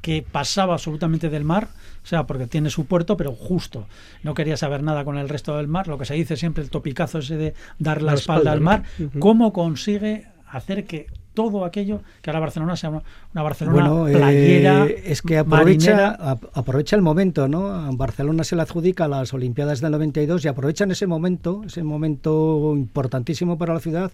[0.01, 1.67] que pasaba absolutamente del mar,
[2.03, 3.87] o sea, porque tiene su puerto, pero justo,
[4.23, 6.69] no quería saber nada con el resto del mar, lo que se dice siempre el
[6.69, 9.19] topicazo ese de dar la, la espalda, espalda, al mar, uh -huh.
[9.19, 11.07] ¿cómo consigue hacer que
[11.37, 14.87] todo aquello que ahora Barcelona sea una, Barcelona bueno, playera.
[14.87, 17.95] Eh, es que aprovecha, a, aprovecha el momento, ¿no?
[17.95, 23.55] Barcelona se le adjudica las Olimpiadas del 92 y aprovechan ese momento, ese momento importantísimo
[23.55, 24.11] para la ciudad,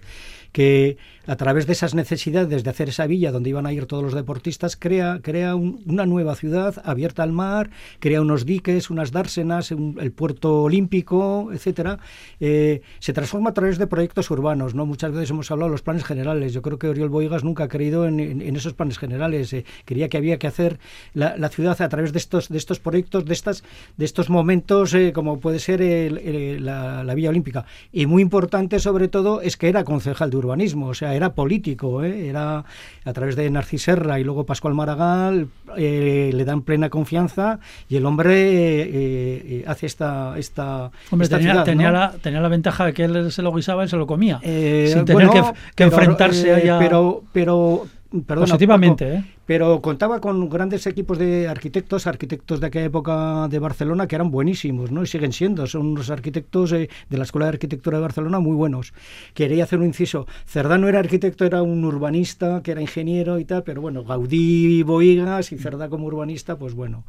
[0.54, 4.04] que a través de esas necesidades de hacer esa villa donde iban a ir todos
[4.04, 9.12] los deportistas, crea, crea un, una nueva ciudad abierta al mar, crea unos diques, unas
[9.12, 12.00] dársenas, el puerto olímpico, etcétera.
[12.40, 14.86] Eh, se transforma a través de proyectos urbanos, ¿no?
[14.86, 16.54] Muchas veces hemos hablado de los planes generales.
[16.54, 19.54] Yo creo que Oriol Boigas nunca ha creído en, esos planes generales.
[19.54, 20.80] Eh, que había que hacer
[21.14, 23.64] la, ciudad a través de estos, de estos proyectos, de, estas,
[23.98, 27.66] de estos momentos, eh, como puede ser el, la, la, Villa Olímpica.
[27.92, 32.04] Y muy importante, sobre todo, es que era concejal de urbanismo, o sea, era político,
[32.04, 32.28] ¿eh?
[32.28, 32.64] era
[33.06, 37.96] a través de Narcís Serra y luego Pascual Maragall, eh, le dan plena confianza y
[37.96, 41.98] el hombre eh, hace esta, esta, hombre, esta tenía, ciudad, tenía, ¿no?
[41.98, 44.90] la, tenía la ventaja de que él se lo guisaba y se lo comía, Eh,
[44.94, 47.86] sin tener bueno, que, que pero, enfrentarse eh, allá pero, pero
[48.26, 49.26] perdona, positivamente, Paco, ¿eh?
[49.46, 54.32] Pero contaba con grandes equipos de arquitectos, arquitectos de aquella época de Barcelona que eran
[54.32, 55.04] buenísimos, ¿no?
[55.04, 58.56] Y siguen siendo, son unos arquitectos eh, de la Escuela de Arquitectura de Barcelona muy
[58.56, 58.94] buenos.
[59.34, 60.28] Quería hacer un inciso.
[60.46, 64.84] Cerdá no era arquitecto, era un urbanista, que era ingeniero y tal, pero bueno, Gaudí,
[64.84, 67.04] Boigas y Cerdá como urbanista, pues bueno.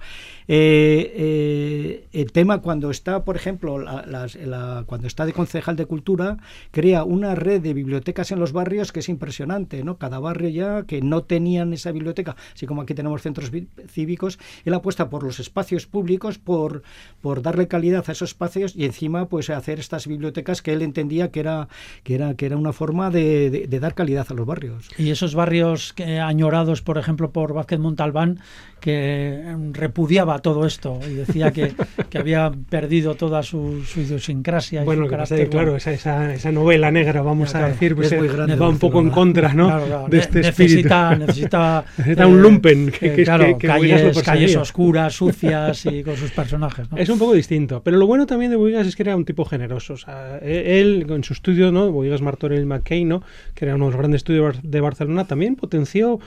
[0.48, 6.38] Eh, eh, el tema cuando está, por ejemplo, la, cuando está de concejal de cultura,
[6.70, 9.98] crea una red de bibliotecas en los barrios que es impresionante, ¿no?
[9.98, 13.50] Cada barrio ya que no tenían esa biblioteca biblioteca, así como aquí tenemos centros
[13.88, 16.82] cívicos, él apuesta por los espacios públicos, por,
[17.20, 21.30] por darle calidad a esos espacios y encima pues hacer estas bibliotecas que él entendía
[21.30, 21.68] que era,
[22.02, 24.88] que era, que era una forma de, dar calidad a los barrios.
[24.96, 28.40] Y esos barrios que, añorados, por ejemplo, por Vázquez Montalbán,
[28.84, 29.42] que
[29.72, 31.72] repudiaba todo esto y decía que,
[32.10, 34.84] que había perdido toda su, idiosincrasia.
[34.84, 39.54] bueno, claro, esa, esa, novela negra, vamos a decir, pues va un poco en contra
[39.54, 40.06] ¿no?
[40.06, 42.90] de este necesita, Necesita, necesita un lumpen.
[42.90, 46.86] Que, que, claro, calles, calles, oscuras, sucias y con sus personajes.
[46.94, 47.82] Es un poco distinto.
[47.82, 49.94] Pero lo bueno también de Boigas es que era un tipo generoso.
[49.94, 51.90] O sea, e, él, en su estudio, ¿no?
[51.90, 53.22] Boigas Martorell McKay, ¿no?
[53.54, 56.20] que era uno de los grandes estudios de Barcelona, también potenció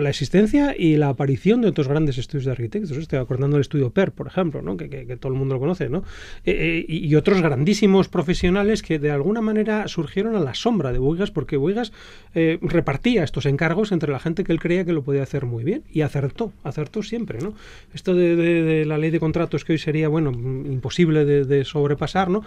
[0.00, 2.96] la existencia y la aparición de otros grandes estudios de arquitectos.
[2.96, 4.76] Estoy acordando del estudio PER, por ejemplo, ¿no?
[4.76, 5.98] que, que, todo el mundo lo conoce, ¿no?
[6.44, 10.98] Eh, eh, y otros grandísimos profesionales que de alguna manera surgieron a la sombra de
[10.98, 11.92] Boigas, porque Boigas
[12.34, 15.62] eh, repartía estos encargos entre la gente que él creía que lo podía hacer muy
[15.62, 17.38] bien y acertó, acertó siempre.
[17.40, 17.54] ¿no?
[17.94, 22.42] Esto de, la ley de contratos que hoy sería bueno imposible de, sobrepasar, ¿no?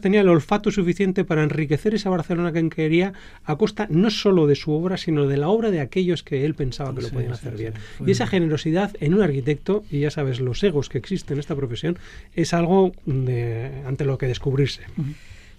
[0.00, 3.12] Tenía el olfato suficiente para enriquecer esa Barcelona que quería
[3.44, 6.51] a costa no solo de su obra, sino de la obra de aquellos que él
[6.54, 7.74] pensaba que lo podían hacer bien.
[8.04, 11.56] y esa generosidad en un arquitecto, y ya sabes, los egos que existen en esta
[11.56, 11.98] profesión,
[12.34, 14.82] es algo ante lo que descubrirse.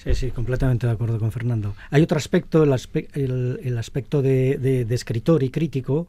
[0.03, 1.75] Sí, sí, completamente de acuerdo con Fernando.
[1.89, 6.07] Hay otro aspecto, el, aspecto de, escritor y crítico.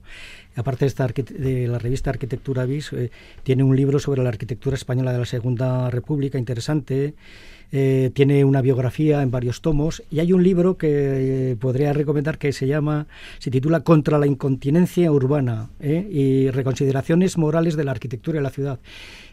[0.56, 3.10] Aparte de, esta de la revista Arquitectura Vis, eh,
[3.44, 7.14] tiene un libro sobre la arquitectura española de la Segunda República interesante.
[7.72, 12.38] Eh, tiene una biografía en varios tomos y hay un libro que eh, podría recomendar
[12.38, 13.06] que se llama,
[13.38, 18.78] se titula Contra la incontinencia urbana y reconsideraciones morales de la arquitectura de la ciudad.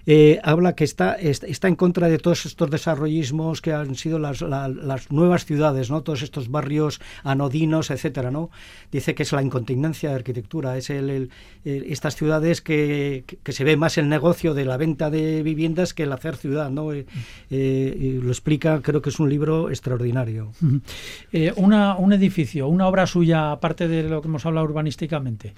[0.06, 4.42] Eh, habla que está, está en contra de todos estos desarrollismos que han sido las,
[5.12, 6.02] nuevas ciudades, ¿no?
[6.02, 8.50] todos estos barrios anodinos, etcétera, ¿no?
[8.92, 11.30] Dice que es la incontinencia de arquitectura, es el,
[11.64, 16.12] estas ciudades que, se ve más el negocio de la venta de viviendas que el
[16.14, 16.94] hacer ciudad, ¿no?
[16.94, 17.06] Eh,
[17.50, 20.52] eh, lo explica, creo que es un libro extraordinario.
[21.56, 25.54] una, un edificio, una obra suya, aparte de lo que hemos hablado urbanísticamente.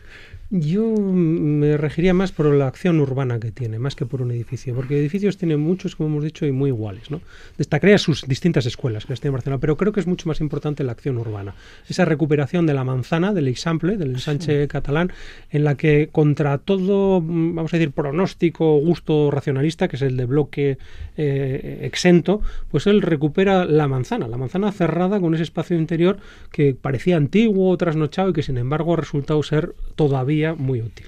[0.56, 4.76] Yo me regiría más por la acción urbana que tiene, más que por un edificio,
[4.76, 7.10] porque edificios tiene muchos, como hemos dicho, y muy iguales.
[7.10, 7.22] ¿no?
[7.58, 10.84] Destacaría sus distintas escuelas que están en Barcelona, pero creo que es mucho más importante
[10.84, 11.56] la acción urbana.
[11.90, 15.12] Esa recuperación de la manzana, del example, del ensanche catalán,
[15.50, 20.26] en la que contra todo, vamos a decir, pronóstico, gusto racionalista, que es el de
[20.26, 20.78] bloque
[21.18, 26.18] eh, exento, pues él recupera la manzana, la manzana cerrada con ese espacio interior
[26.52, 31.08] que parecía antiguo, trasnochado y que sin embargo ha resultado ser todavía muy útil.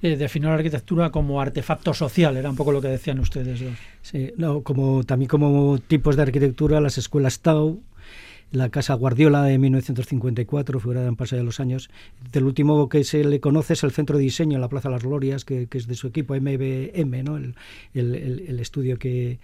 [0.00, 3.74] Eh, definió la arquitectura como artefacto social, era un poco lo que decían ustedes dos.
[4.02, 7.82] Sí, no, como, también como tipos de arquitectura, las escuelas Tau,
[8.52, 11.90] la Casa Guardiola de 1954, figurada en paso de los años.
[12.32, 14.94] Del último que se le conoce es el Centro de Diseño en la Plaza de
[14.94, 17.36] las Glorias, que, es de su equipo MBM, ¿no?
[17.36, 17.54] el,
[17.94, 19.38] el, estudio que,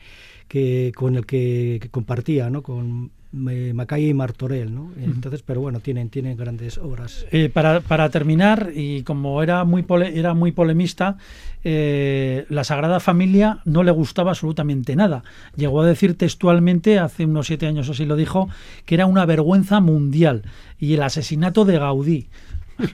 [0.53, 2.63] que, con el que, compartía ¿no?
[2.63, 4.91] con Macay y Martorell, ¿no?
[5.01, 7.25] Entonces, pero bueno, tienen, tienen grandes obras.
[7.31, 11.17] Eh, para, para, terminar, y como era muy, era muy polemista,
[11.65, 15.25] eh, la Sagrada Familia no le gustaba absolutamente nada.
[15.57, 18.51] Llegó a decir textualmente, hace unos siete años o así lo dijo,
[18.85, 20.43] que era una vergüenza mundial.
[20.79, 22.29] Y el asesinato de Gaudí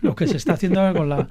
[0.03, 1.29] lo que se está haciendo con la,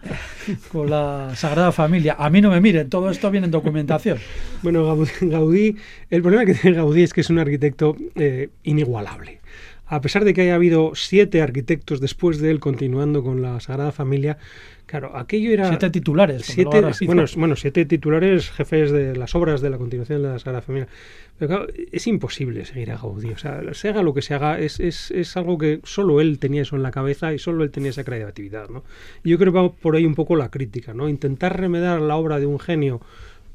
[0.72, 2.16] con la Sagrada Familia.
[2.18, 4.18] A mí no me miren, todo esto viene en documentación.
[4.64, 5.76] Bueno, Gaudí,
[6.10, 9.42] el problema que tiene Gaudí es que es un arquitecto eh, inigualable.
[9.88, 13.92] A pesar de que haya habido siete arquitectos después de él continuando con la Sagrada
[13.92, 14.38] Familia,
[14.88, 15.68] Claro, aquello era...
[15.68, 16.44] Siete titulares.
[16.46, 20.62] Siete, bueno, bueno, siete titulares jefes de las obras de la continuación de la Sagrada
[20.62, 20.88] Familia.
[21.38, 23.32] Pero claro, es imposible seguir a Gaudí.
[23.32, 26.40] O sea, se haga lo que se haga, es, es, es, algo que solo él
[26.40, 28.86] tenía eso en la cabeza y solo él tenía esa creatividad, ¿no?
[29.26, 31.10] Yo creo que va por ahí un poco la crítica, ¿no?
[31.10, 33.02] Intentar remedar la obra de un genio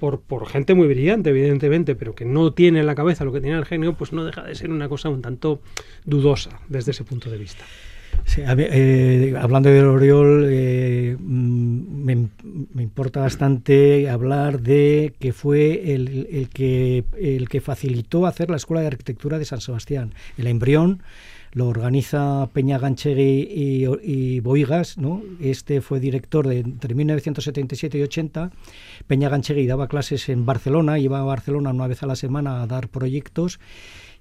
[0.03, 3.41] por, por, gente muy brillante, evidentemente, pero que no tiene en la cabeza lo que
[3.41, 5.61] tenía el genio, pues no deja de ser una cosa un tanto
[6.05, 7.65] dudosa desde ese punto de vista.
[8.37, 17.05] Eh, hablando de Oriol, eh, mm, me, importa bastante hablar de que fue el, que,
[17.17, 20.15] el que facilitó hacer la Escuela de Arquitectura de San Sebastián.
[20.37, 21.01] El embrión
[21.53, 23.49] lo organiza Peña Ganchegui
[24.03, 25.23] y, Boigas, ¿no?
[25.41, 28.51] Este fue director entre 1977 y 80.
[29.07, 32.67] Peña Ganchegui daba clases en Barcelona, iba a Barcelona una vez a la semana a
[32.67, 33.61] dar proyectos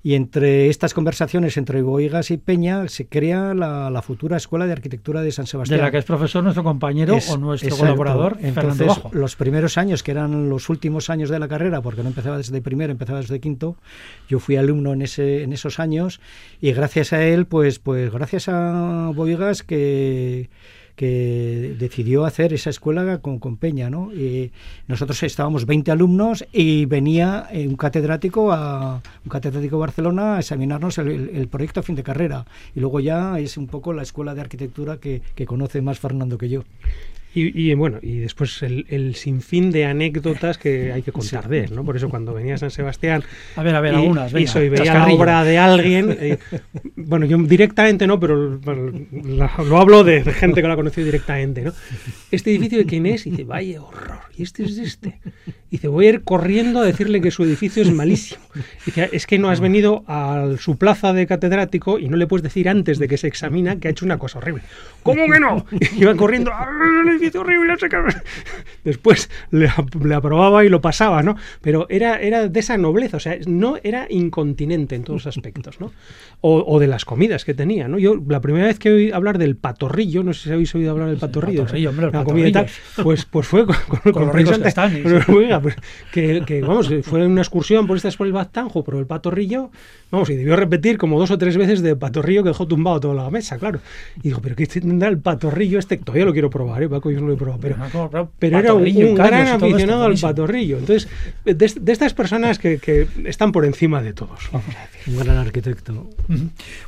[0.03, 5.21] y entre estas conversaciones entre Boigas y Peña se crea la, futura Escuela de Arquitectura
[5.21, 5.79] de San Sebastián.
[5.79, 10.11] De la que es profesor nuestro compañero o nuestro colaborador, Entonces, los primeros años, que
[10.11, 13.75] eran los últimos años de la carrera, porque no empezaba desde primero, empezaba desde quinto,
[14.27, 16.19] yo fui alumno en, ese, en esos años
[16.61, 20.49] y gracias a él, pues, pues gracias a Boigas que
[20.95, 24.13] que decidió hacer esa escuela con, con Peña, ¿no?
[24.13, 24.51] Y
[24.87, 30.39] nosotros estábamos 20 alumnos y venía eh, un catedrático a un catedrático de Barcelona a
[30.39, 32.45] examinarnos el, proyecto a fin de carrera.
[32.75, 36.37] Y luego ya es un poco la escuela de arquitectura que, que conoce más Fernando
[36.37, 36.63] que yo.
[37.33, 41.63] Y, y, bueno, y después el, el sinfín de anécdotas que hay que contar de
[41.65, 41.85] él, ¿no?
[41.85, 43.23] Por eso cuando venía a San Sebastián
[43.55, 44.31] A ver, a ver, y, algunas.
[44.31, 46.37] y venga, soy veía la obra de alguien, eh,
[46.97, 48.91] bueno, yo directamente no, pero bueno,
[49.23, 51.71] la- lo hablo de, de gente que lo ha conocido directamente, ¿no?
[52.31, 55.19] Este edificio de quién es, y dice, vaya horror, y este es este.
[55.69, 58.41] Y dice, voy a ir corriendo a decirle que su edificio es malísimo.
[58.81, 62.27] Y dice, es que no has venido a su plaza de catedrático y no le
[62.27, 64.63] puedes decir antes de que se examina que ha hecho una cosa horrible.
[65.03, 65.65] ¿Cómo que no?
[65.97, 66.51] Y iba corriendo,
[67.21, 67.97] "Ah, el edificio horrible, no sé qué".
[68.83, 69.69] Después le,
[70.03, 71.35] le aprobaba y lo pasaba, ¿no?
[71.61, 75.79] Pero era, era de esa nobleza, o sea, no era incontinente en todos los aspectos,
[75.79, 75.91] ¿no?
[76.41, 77.99] O, o de las comidas que tenía, ¿no?
[77.99, 81.09] Yo la primera vez que oí hablar del patorrillo, no sé si habéis oído hablar
[81.09, 82.67] del patorrillo, patorrillo, hombre, los la comida y tal,
[83.03, 84.91] pues, pues fue con, con- con los ricos que están,
[85.61, 85.75] pues,
[86.11, 89.69] que, que, vamos, fue una excursión por estas por el Baztanjo, pero el patorrillo,
[90.09, 93.13] vamos, y debió repetir como dos o tres veces de patorrillo que dejó tumbado toda
[93.13, 93.79] la mesa, claro.
[94.17, 95.97] Y digo, pero ¿qué tendrá el patorrillo este?
[95.97, 96.89] Todavía lo quiero probar, ¿eh?
[96.89, 97.75] Paco, yo no lo he probado, pero,
[98.39, 100.77] Pero, pero era un, un gran aficionado al patorrillo.
[100.77, 101.09] Entonces,
[101.45, 105.13] de, de estas personas que, que están por encima de todos, vamos a decir.
[105.13, 106.09] Un gran arquitecto.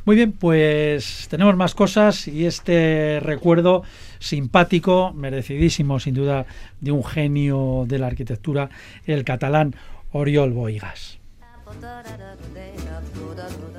[0.04, 3.82] Muy bien, pues tenemos más cosas y este recuerdo
[4.18, 6.46] simpático, merecidísimo sin duda,
[6.80, 8.70] de un genio de la arquitectura,
[9.06, 9.74] el catalán
[10.12, 11.18] Oriol Boigas.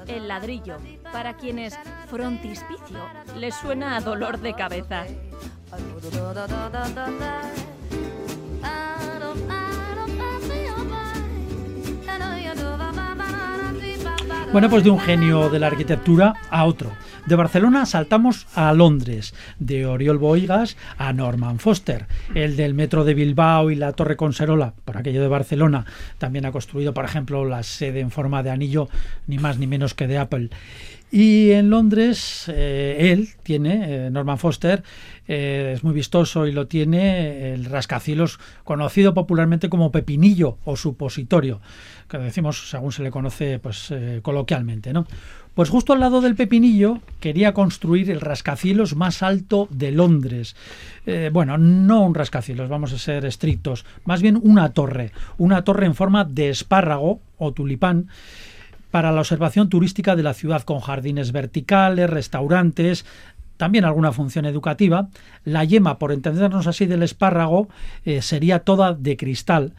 [0.08, 0.78] El ladrillo,
[1.12, 1.78] para quienes
[2.10, 3.00] frontispicio
[3.38, 5.06] les suena a dolor de cabeza.
[14.56, 16.90] Bueno, pues de un genio de la arquitectura a otro.
[17.26, 22.06] De Barcelona saltamos a Londres, de Oriol Boigas a Norman Foster,
[22.36, 25.86] el del metro de Bilbao y la Torre Conserola, por aquello de Barcelona.
[26.20, 28.88] También ha construido, por ejemplo, la sede en forma de anillo,
[29.28, 30.50] ni más ni menos que de Apple.
[31.16, 34.84] Y en Londres, eh, él tiene, eh, Norman Foster,
[35.30, 41.62] eh, es muy vistoso y lo tiene el rascacielos conocido popularmente como pepinillo o supositorio,
[42.10, 43.94] que decimos según se le conoce pues
[44.24, 45.08] coloquialmente, ¿no?
[45.54, 50.58] Pues justo al lado del pepinillo quería construir el rascacielos más alto de Londres.
[51.32, 55.96] Bueno, no un rascacielos, vamos a ser estrictos, más bien una torre, una torre en
[55.96, 58.10] forma de espárrago o tulipán
[58.96, 63.06] para la observación turística de la ciudad con jardines verticales, restaurantes,
[63.58, 65.10] también alguna función educativa.
[65.44, 67.68] La yema, por entendernos así, del espárrago
[68.06, 69.74] eh, sería toda de cristal.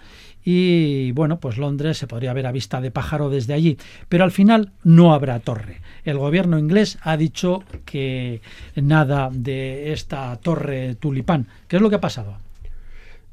[0.44, 3.78] Y bueno, pues Londres se podría ver a vista de pájaro desde allí.
[4.10, 5.80] Pero al final no habrá torre.
[6.04, 8.42] El gobierno inglés ha dicho que
[8.74, 11.46] nada de esta torre tulipán.
[11.68, 12.36] ¿Qué es lo que ha pasado?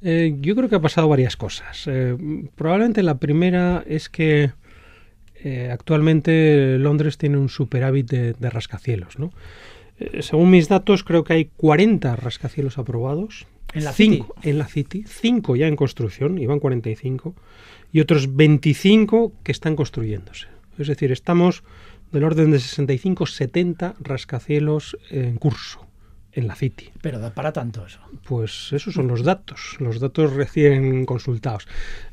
[0.01, 1.83] Eh, yo creo que ha pasado varias cosas.
[1.87, 2.15] Eh,
[2.55, 4.53] probablemente la primera es que
[5.43, 9.19] eh, actualmente Londres tiene un superávit de, de rascacielos.
[9.19, 9.31] ¿no?
[9.99, 13.45] Eh, según mis datos, creo que hay 40 rascacielos aprobados.
[13.73, 15.03] ¿En la cinco, En la City.
[15.05, 17.35] 5 ya en construcción, iban 45.
[17.91, 20.47] Y otros 25 que están construyéndose.
[20.77, 21.63] Es decir, estamos
[22.11, 25.85] del orden de 65-70 rascacielos en curso
[26.31, 26.92] en la City.
[27.03, 27.99] Pero da para tanto eso.
[28.23, 31.67] Pues esos son los datos, los datos recién consultados.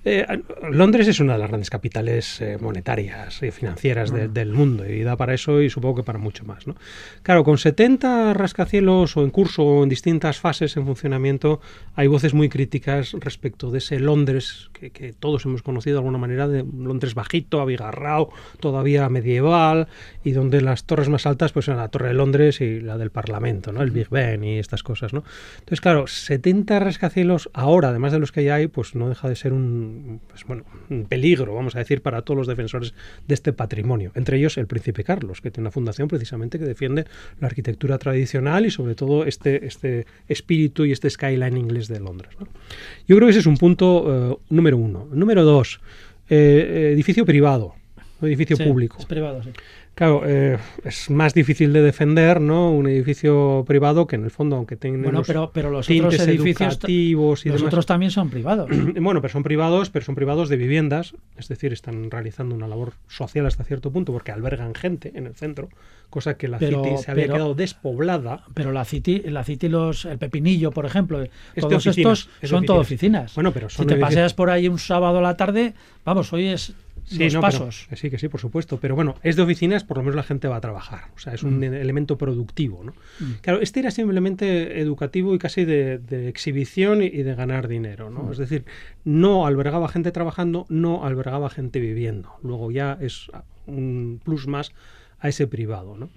[0.04, 0.26] Eh,
[0.68, 5.02] Londres es una de las grandes capitales eh, monetarias y financieras de, del mundo y
[5.04, 6.66] da para eso y supongo que para mucho más.
[6.66, 6.74] ¿no?
[7.22, 11.60] Claro, con 70 rascacielos o en curso o en distintas fases en funcionamiento,
[11.94, 16.18] hay voces muy críticas respecto de ese Londres que, que todos hemos conocido de alguna
[16.18, 19.86] manera, de un Londres bajito, abigarrao, todavía medieval
[20.24, 23.10] y donde las torres más altas pues eran la Torre de Londres y la del
[23.10, 23.82] Parlamento, ¿no?
[23.82, 25.12] el Big Ben y estas cosas.
[25.12, 25.24] ¿no?
[25.58, 29.36] Entonces, claro, 70 rascacielos ahora, además de los que ya hay, pues no deja de
[29.36, 32.94] ser un, pues, bueno, un peligro, vamos a decir, para todos los defensores
[33.26, 34.12] de este patrimonio.
[34.14, 37.06] Entre ellos el Príncipe Carlos, que tiene una fundación precisamente que defiende
[37.40, 42.30] la arquitectura tradicional y sobre todo este, este espíritu y este skyline inglés de Londres.
[43.06, 45.08] Yo creo que ese es un punto eh, número uno.
[45.12, 45.80] Número dos,
[46.28, 47.74] eh, edificio privado,
[48.26, 48.96] edificio Sí, público.
[48.98, 49.50] Es privado, sí.
[49.94, 52.70] Claro, eh, es más difícil de defender, ¿no?
[52.70, 56.74] Un edificio privado que en el fondo, aunque tenga Bueno, pero, pero los otros edificios
[56.74, 57.72] educativos y los demás.
[57.72, 58.70] otros también son privados.
[59.00, 62.92] Bueno, pero son privados, pero son privados de viviendas, es decir, están realizando una labor
[63.08, 65.68] social hasta cierto punto porque albergan gente en el centro,
[66.08, 68.44] cosa que la Pero- City se había quedado despoblada.
[68.54, 72.50] Pero la City, la City los, el Pepinillo, por ejemplo, de todos oficinas, estos es
[72.50, 73.34] son todo oficinas.
[73.34, 76.46] Bueno, pero son si te paseas por ahí un sábado a la tarde, vamos, hoy
[76.46, 76.72] es
[77.04, 77.86] Sí, los no, pasos.
[77.88, 78.78] pero- sí, que sí, por supuesto.
[78.80, 81.04] Pero bueno, es de oficinas, por lo menos la gente va a trabajar.
[81.14, 82.82] O sea, es un elemento productivo.
[82.84, 82.94] ¿no?
[83.42, 88.10] Claro, este era simplemente educativo y casi de, de exhibición y, y de ganar dinero.
[88.10, 88.30] ¿no?
[88.32, 88.64] Es decir,
[89.04, 92.30] no albergaba gente trabajando, no albergaba gente viviendo.
[92.42, 93.30] Luego ya es
[93.66, 94.72] un plus más
[95.18, 95.96] a ese privado.
[95.98, 96.08] ¿no?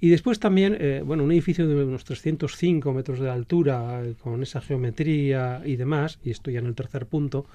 [0.00, 4.42] Y después también, eh, bueno, un edificio de unos 305 metros de altura, eh, con
[4.42, 7.46] esa geometría y demás, y estoy ya en el tercer punto,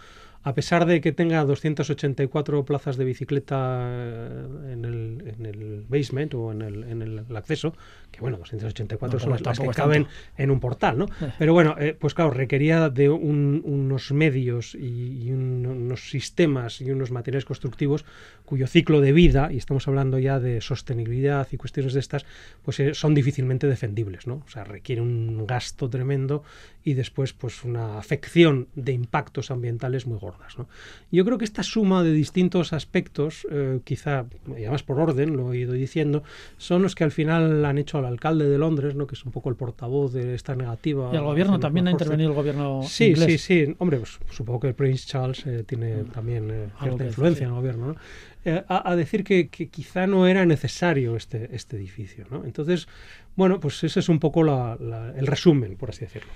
[0.43, 6.33] a pesar de que tenga 284 plazas de bicicleta eh, en el, en el basement
[6.33, 7.75] o en el, en el acceso,
[8.11, 10.07] que bueno, 284 No, son las, las que caben
[10.37, 11.05] en un portal, ¿no?
[11.21, 11.31] Eh.
[11.39, 16.81] Pero bueno, eh, pues claro, requería de un- unos medios y, y un- unos sistemas
[16.81, 18.05] y unos materiales constructivos
[18.45, 22.25] cuyo ciclo de vida, y estamos hablando ya de sostenibilidad y cuestiones de estas,
[22.63, 24.43] pues eh, son difícilmente defendibles, ¿no?
[24.45, 26.43] O sea, requiere un gasto tremendo
[26.83, 30.67] y después pues una afección de impactos ambientales muy gordas, ¿no?
[31.11, 35.53] Yo creo que esta suma de distintos aspectos, eh, quizá, y además por orden, lo
[35.53, 36.23] he ido diciendo,
[36.57, 39.07] son los que al final han hecho al alcalde de Londres, ¿no?
[39.07, 41.09] que es un poco el portavoz de esta negativa.
[41.13, 43.41] Y el gobierno también ha intervenido el gobierno Sí, inglés.
[43.41, 43.75] sí, sí.
[43.79, 47.55] Hombre, pues, supongo que el Prince Charles eh, tiene también eh, cierta influencia en el
[47.55, 47.95] gobierno, ¿no?
[48.43, 52.43] Eh, a, a decir que, que quizá no era necesario este, este edificio, ¿no?
[52.43, 52.87] Entonces,
[53.35, 56.31] bueno, pues ese es un poco la- la- el resumen, por así decirlo.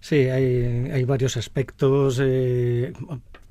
[0.00, 2.18] Sí, hay, hay varios aspectos.
[2.20, 2.92] eh,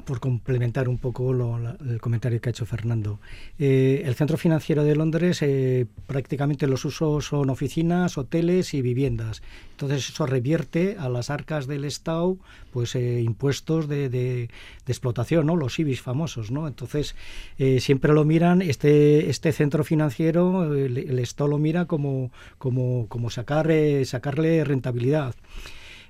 [0.01, 3.19] por complementar un poco lo- el comentario que ha hecho Fernando.
[3.59, 9.41] Eh, el centro financiero de Londres eh, prácticamente los usos son oficinas, hoteles y viviendas.
[9.71, 12.37] Entonces eso revierte a las arcas del Estado
[12.71, 14.49] pues eh, impuestos de, de-
[14.87, 15.55] explotación, ¿no?
[15.55, 16.51] los IBIS famosos.
[16.51, 16.67] ¿no?
[16.67, 17.15] Entonces
[17.57, 23.07] eh, siempre lo miran, este, este centro financiero, el, el Estado lo mira como, como,
[23.07, 23.69] como sacar,
[24.03, 25.33] sacarle rentabilidad.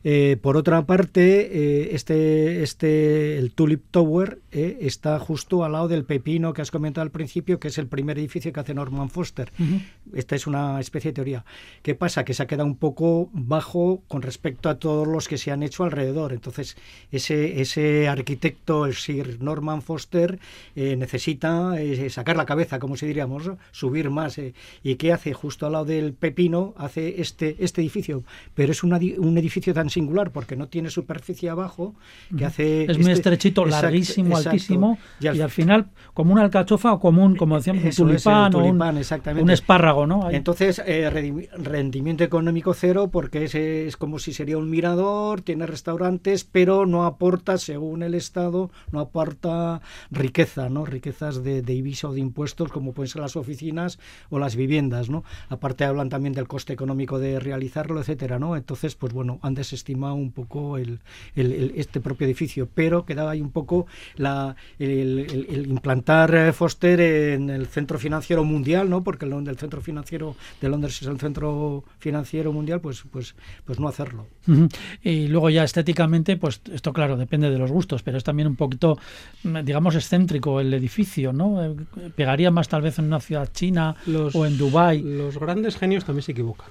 [0.03, 1.21] Eh, por otra parte,
[1.51, 6.71] eh, este, este, el Tulip Tower eh, está justo al lado del Pepino que has
[6.71, 9.51] comentado al principio, que es el primer edificio que hace Norman Foster.
[10.13, 11.45] Esta es una especie de teoría.
[11.83, 12.25] ¿Qué pasa?
[12.25, 15.61] Que se ha quedado un poco bajo con respecto a todos los que se han
[15.61, 16.33] hecho alrededor.
[16.33, 16.77] Entonces,
[17.11, 20.39] ese, ese arquitecto, el Sir Norman Foster,
[20.75, 23.57] eh, necesita eh, sacar la cabeza, como si diríamos, ¿no?
[23.71, 24.37] subir más.
[24.39, 24.53] eh.
[24.83, 25.33] ¿Y qué hace?
[25.33, 28.23] Justo al lado del Pepino hace este, este edificio.
[28.55, 31.93] Pero es una un edificio tan singular porque no tiene superficie abajo
[32.35, 32.83] que hace...
[32.85, 34.49] Es muy este- estrechito, exacto, larguísimo, exacto.
[34.49, 37.91] altísimo, Y y al al, final, como una alcachofa o como un, como decíamos, un
[38.07, 38.97] tulipán, o un- tulipán,
[39.41, 40.25] un espárrago, ¿no?
[40.25, 40.35] Ahí.
[40.35, 45.67] Entonces, eh, rendi- rendimiento económico cero porque es, es como si sería un mirador, tiene
[45.67, 50.85] restaurantes, pero no aporta, según el Estado, no aporta riqueza, ¿no?
[50.85, 55.23] Riquezas de, de o de impuestos como pueden ser las oficinas o las viviendas, ¿no?
[55.49, 58.55] Aparte hablan también del coste económico de realizarlo, etcétera, ¿no?
[58.55, 60.99] Entonces, pues bueno, han desestimado un poco el,
[61.35, 66.33] el- el- este propio edificio, pero quedaba ahí un poco la, el, el- el implantar
[66.35, 69.03] eh, Foster en el centro financiero mundial, ¿no?
[69.03, 73.79] Porque el, el centro financiero de Londres es el centro financiero mundial, pues, pues, pues
[73.79, 74.27] no hacerlo.
[75.03, 78.55] Y luego ya estéticamente, pues esto claro, depende de los gustos, pero es también un
[78.55, 78.97] poquito,
[79.43, 81.63] mm, digamos, excéntrico el edificio, ¿no?
[81.63, 81.75] Eh,
[82.15, 85.01] Pegaría más tal vez en una ciudad china Los- o en Dubái.
[85.01, 86.69] Los grandes genios también se equivocan.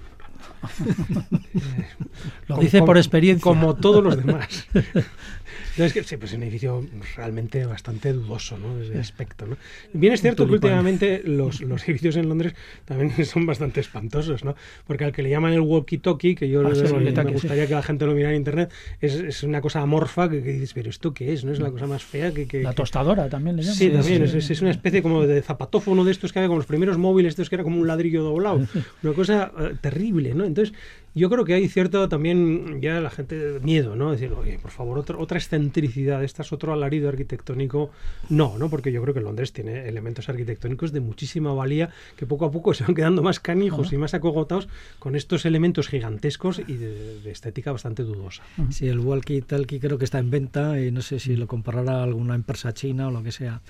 [2.48, 3.42] Lo Como- dice por experiencia.
[3.42, 4.66] Como todos los demás.
[5.70, 6.84] Entonces, que, sí, pues es un edificio
[7.16, 8.76] realmente bastante dudoso, ¿no?
[8.76, 9.56] Desde el aspecto, ¿no?
[9.92, 14.54] Bien es cierto que últimamente los, los edificios en Londres también son bastante espantosos, ¿no?
[14.86, 17.32] Porque al que le llaman el walkie-talkie, que yo Ah, sí, me sí.
[17.32, 20.52] gustaría que la gente lo mirara en internet, es, es una cosa amorfa que, que
[20.52, 21.44] dices, pero ¿esto qué es?
[21.44, 22.46] ¿No es la cosa más fea que...
[22.46, 23.76] que La tostadora también le llaman.
[23.76, 26.66] Sí, también, es, es- una especie como de zapatófono de estos que había como los
[26.66, 28.60] primeros móviles, estos que era como un ladrillo doblado.
[29.02, 30.44] Una cosa eh, terrible, ¿no?
[30.44, 30.74] Entonces,
[31.14, 34.12] yo creo que hay cierto también ya la gente miedo, ¿no?
[34.12, 37.90] Decir, oye, por favor, otra, otra excentricidad, esta es otro alarido arquitectónico.
[38.28, 38.70] No, ¿no?
[38.70, 42.74] Porque yo creo que Londres tiene elementos arquitectónicos de muchísima valía que poco a poco
[42.74, 47.30] se van quedando más canijos y más acogotados con estos elementos gigantescos y de, de
[47.30, 48.42] estética bastante dudosa.
[48.70, 52.34] Sí, el walkie-talkie creo que está en venta y no sé si lo comprará alguna
[52.34, 53.60] empresa china o lo que sea.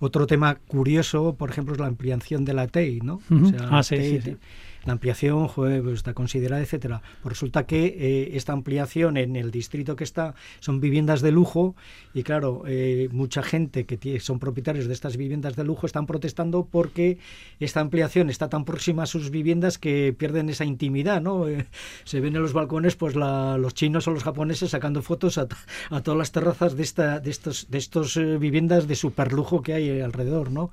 [0.00, 3.20] Otro tema curioso, por ejemplo, es la ampliación de la TEI, ¿no?
[3.30, 3.52] Ujú.
[3.52, 4.36] la Ah, sí, TEI, sí, sí.
[4.88, 7.02] La ampliación pues está considerada, etcétera.
[7.22, 11.76] Pues resulta que eh, esta ampliación en el distrito que está son viviendas de lujo
[12.14, 16.64] y claro, eh, mucha gente que son propietarios de estas viviendas de lujo están protestando
[16.64, 17.18] porque
[17.60, 21.46] esta ampliación está tan próxima a sus viviendas que pierden esa intimidad, ¿no?
[21.46, 21.66] Eh,
[22.04, 25.48] se ven en los balcones pues los chinos o los japoneses sacando fotos a,
[26.02, 27.20] todas las terrazas de esta
[28.38, 30.70] viviendas de superlujo que hay alrededor, ¿no?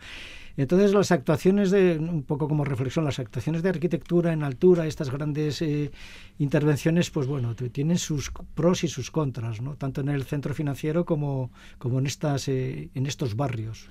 [0.58, 5.10] Entonces las actuaciones de, un poco como reflexión, las actuaciones de arquitectura en altura, estas
[5.10, 5.92] grandes eh,
[6.40, 9.76] intervenciones, pues bueno, tienen sus pros y sus contras, ¿no?
[9.76, 13.90] Tanto en el centro financiero como, como en, estas, eh, en estos barrios.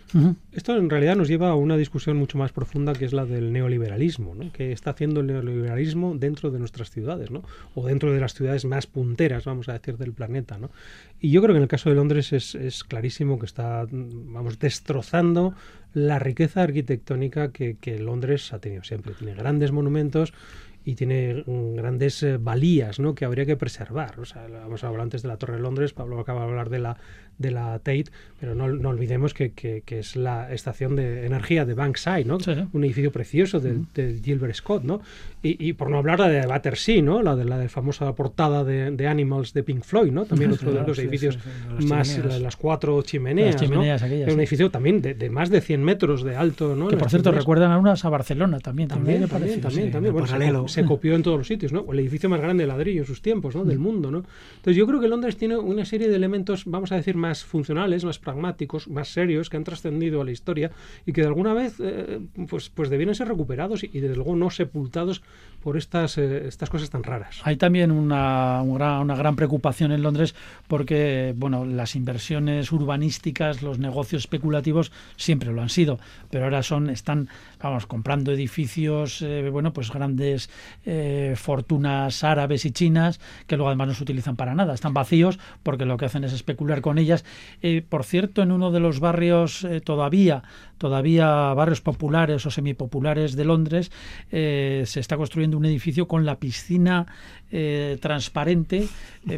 [0.53, 3.53] Esto en realidad nos lleva a una discusión mucho más profunda que es la del
[3.53, 4.53] neoliberalismo, ¿no?
[4.53, 7.43] que está haciendo el neoliberalismo dentro de nuestras ciudades, ¿no?
[7.75, 10.59] o dentro de las ciudades más punteras, vamos a decir, del planeta.
[10.59, 10.71] ¿no?
[11.25, 14.59] Y yo creo que en el caso de Londres es, es clarísimo que está, vamos,
[14.59, 15.55] destrozando
[15.95, 19.15] la riqueza arquitectónica que, que Londres ha tenido siempre.
[19.15, 20.35] Tiene grandes monumentos
[20.85, 23.15] y tiene mm, grandes eh, valías ¿no?
[23.15, 24.21] que habría que preservar.
[24.21, 26.81] O sea, hemos hablado antes de la Torre de Londres, Pablo acaba de hablar de
[26.81, 26.99] la,
[27.39, 28.07] de la Tate,
[28.41, 32.39] pero no, no olvidemos que, que, que, es la estación de energía de Bankside, ¿no?
[32.41, 32.53] Sí.
[32.73, 33.93] un edificio precioso del, uh -huh.
[33.95, 34.85] de Gilbert Scott.
[34.85, 35.01] ¿no?
[35.43, 37.23] Y, y, por no hablar de Battersea, ¿no?
[37.23, 40.25] la de la de famosa portada de, de, Animals de Pink Floyd, ¿no?
[40.25, 41.39] también otro de los edificios
[41.79, 43.55] sí, más, las, las, cuatro chimeneas.
[43.55, 44.07] Las chimeneas ¿no?
[44.07, 46.75] aquellas, es un edificio también de, de, más de 100 metros de alto.
[46.77, 46.89] ¿no?
[46.89, 48.89] Que por cierto recuerdan a unas a Barcelona también.
[48.89, 49.91] También, también, también.
[49.91, 50.13] también.
[50.13, 50.69] Bueno, paralelo.
[50.69, 51.85] Se, se, copió en todos los sitios, ¿no?
[51.91, 53.65] El edificio más grande de ladrillo en sus tiempos, ¿no?
[53.65, 54.25] Del mundo, ¿no?
[54.57, 58.05] Entonces yo creo que Londres tiene una serie de elementos, vamos a decir, más funcionales,
[58.05, 60.71] más pragmáticos, más serios, que han trascendido a la historia
[61.07, 64.37] y que de alguna vez, eh, pues, pues debieron ser recuperados y, y, desde luego
[64.37, 65.23] no sepultados
[65.65, 67.41] por estas, eh, estas cosas tan raras.
[67.43, 70.35] Hay también una, una, gran preocupación en Londres
[70.69, 75.99] porque, bueno, las inversiones urbanísticas, los negocios especulativos siempre lo han sido,
[76.29, 77.31] pero ahora son, están,
[77.63, 80.51] vamos, comprando edificios, eh, bueno, pues grandes
[80.85, 85.39] eh, fortunas árabes y chinas que luego además no se utilizan para nada, están vacíos
[85.63, 87.14] porque lo que hacen es especular con ellas.
[87.63, 90.43] Eh, por cierto, en uno de los barrios eh, todavía,
[90.85, 93.91] todavía barrios populares o semipopulares de Londres,
[94.31, 97.07] se está construyendo un edificio con la piscina
[98.01, 98.87] transparente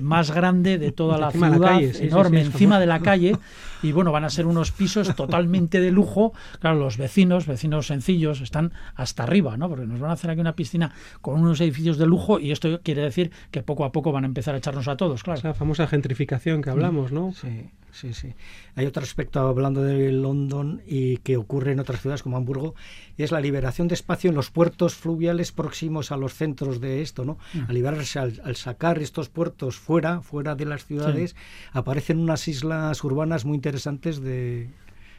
[0.00, 2.98] más grande de toda la ciudad, la calle, sí, enorme, sí, sí, encima de la
[2.98, 3.36] calle,
[3.80, 6.32] y bueno, van a ser unos pisos totalmente de lujo.
[6.58, 9.68] Claro, los vecinos, vecinos sencillos, están hasta arriba, ¿no?
[9.68, 12.80] Porque nos van a hacer aquí una piscina con unos edificios de lujo y esto
[12.82, 15.38] quiere decir que poco a poco van a empezar a echarnos a todos, claro.
[15.38, 17.32] Esa famosa gentrificación que hablamos, ¿no?
[17.32, 18.34] Sí, sí, sí.
[18.74, 22.74] Hay otro aspecto hablando de London y que ocurre en otras ciudades como Hamburgo,
[23.16, 27.24] es la liberación de espacio en los puertos fluviales próximos a los centros de esto,
[27.24, 27.38] ¿no?
[27.54, 27.68] -huh.
[27.68, 31.36] Al liberarse, al, al, sacar estos puertos fuera, fuera de las ciudades, sí.
[31.72, 34.68] aparecen unas islas urbanas muy interesantes de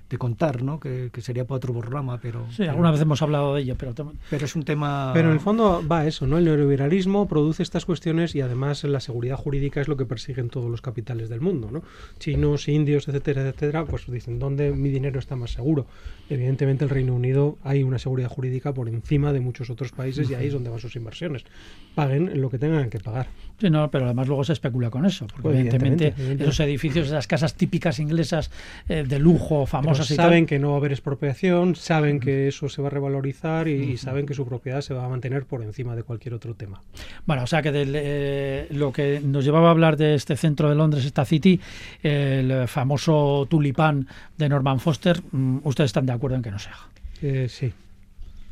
[0.10, 0.80] de contar, ¿no?
[0.80, 2.46] Que, que, sería para otro programa, pero...
[2.52, 3.94] Sí, alguna vez hemos hablado de ello, pero...
[4.30, 5.12] Pero es un tema...
[5.14, 6.38] Pero en el fondo va a eso, ¿no?
[6.38, 10.70] El neoliberalismo produce estas cuestiones y además la seguridad jurídica es lo que persiguen todos
[10.70, 11.84] los capitales del mundo, ¿no?
[12.20, 15.86] Chinos, indios, etcétera, etcétera, pues dicen, ¿dónde mi dinero está más seguro?
[16.30, 20.36] Evidentemente el Reino Unido hay una seguridad jurídica por encima de muchos otros países y
[20.36, 21.46] ahí es donde van sus inversiones.
[21.96, 23.28] Paguen lo que tengan que pagar.
[23.60, 27.08] Sí, no, pero además luego se especula con eso, porque pues evidentemente, evidentemente, esos edificios,
[27.08, 28.52] esas casas típicas inglesas
[28.88, 32.82] eh, de lujo, famosas saben que no va a haber expropiación, saben que eso se
[32.82, 36.04] va a revalorizar y, saben que su propiedad se va a mantener por encima de
[36.04, 36.82] cualquier otro tema.
[37.26, 40.70] Bueno, o sea que del, eh, lo que nos llevaba a hablar de este centro
[40.70, 41.60] de Londres, esta City,
[42.04, 46.70] el famoso tulipán de Norman Foster, mm, ustedes están de acuerdo en que no se
[46.70, 46.88] haga.
[47.22, 47.74] Eh, sí.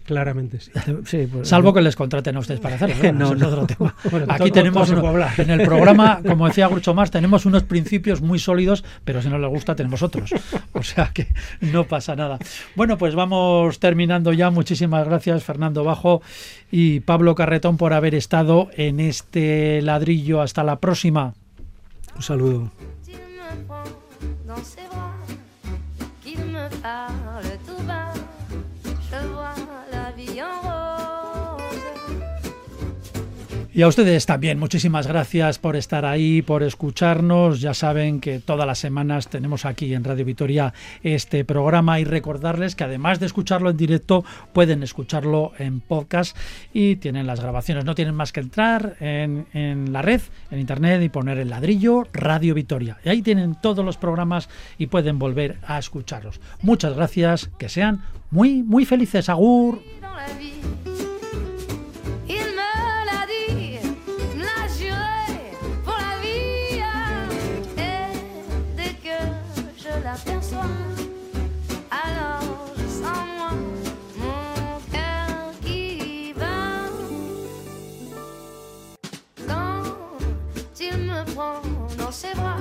[0.06, 0.72] Claramente sí.
[1.06, 2.95] sí pues, Salvo que les contraten a ustedes para hacerlo.
[3.14, 3.68] no, no, no, no.
[3.68, 3.95] Tema.
[4.12, 8.38] Bueno, Aquí tenemos uno, en el programa, como decía Grucho Más, tenemos unos principios muy
[8.38, 10.32] sólidos, pero si no les gusta tenemos otros.
[10.74, 11.28] O sea que
[11.60, 12.38] no pasa nada.
[12.76, 14.51] Bueno, pues vamos terminando ya.
[14.51, 16.22] Muchísimas gracias Fernando Bajo
[16.72, 20.41] y Pablo Carretón por haber estado en este ladrillo.
[20.41, 21.34] Hasta la próxima.
[22.16, 22.72] Un saludo.
[33.76, 37.59] Y a ustedes también, muchísimas gracias por estar ahí, por escucharnos.
[37.59, 40.73] Ya saben que todas las semanas tenemos aquí en Radio Vitoria
[41.03, 44.23] este programa y recordarles que además de escucharlo en directo,
[44.53, 46.38] pueden escucharlo en podcast
[46.71, 47.84] y tienen las grabaciones.
[47.84, 50.21] No tienen más que entrar en, la red,
[50.51, 52.97] en internet y poner el ladrillo Radio Vitoria.
[53.03, 54.47] Y ahí tienen todos los programas
[54.78, 56.39] y pueden volver a escucharlos.
[56.61, 59.28] Muchas gracias, que sean muy, muy felices.
[59.28, 59.82] Agur.
[82.12, 82.58] Ses bras,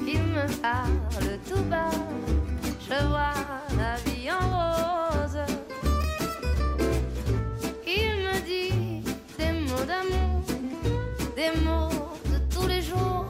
[0.00, 1.90] il me parle tout bas,
[2.80, 3.34] je vois
[3.76, 5.38] la vie en rose.
[7.86, 9.02] Il me dit
[9.38, 10.42] des mots d'amour,
[11.36, 13.26] des mots de tous les jours,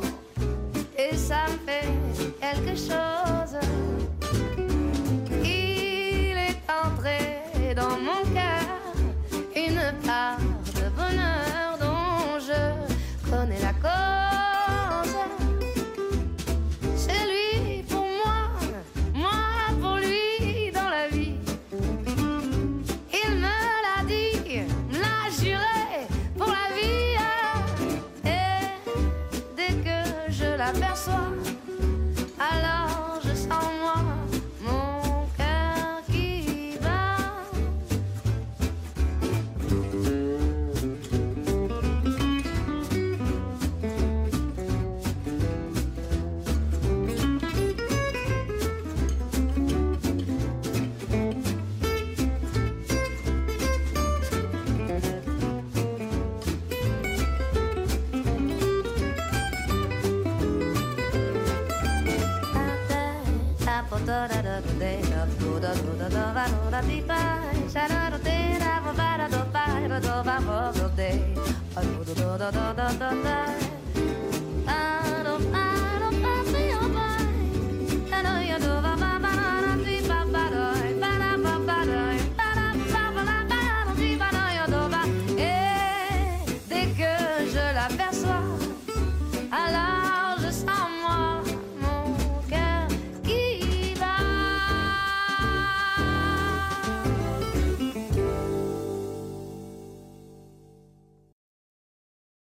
[0.96, 1.89] et ça me fait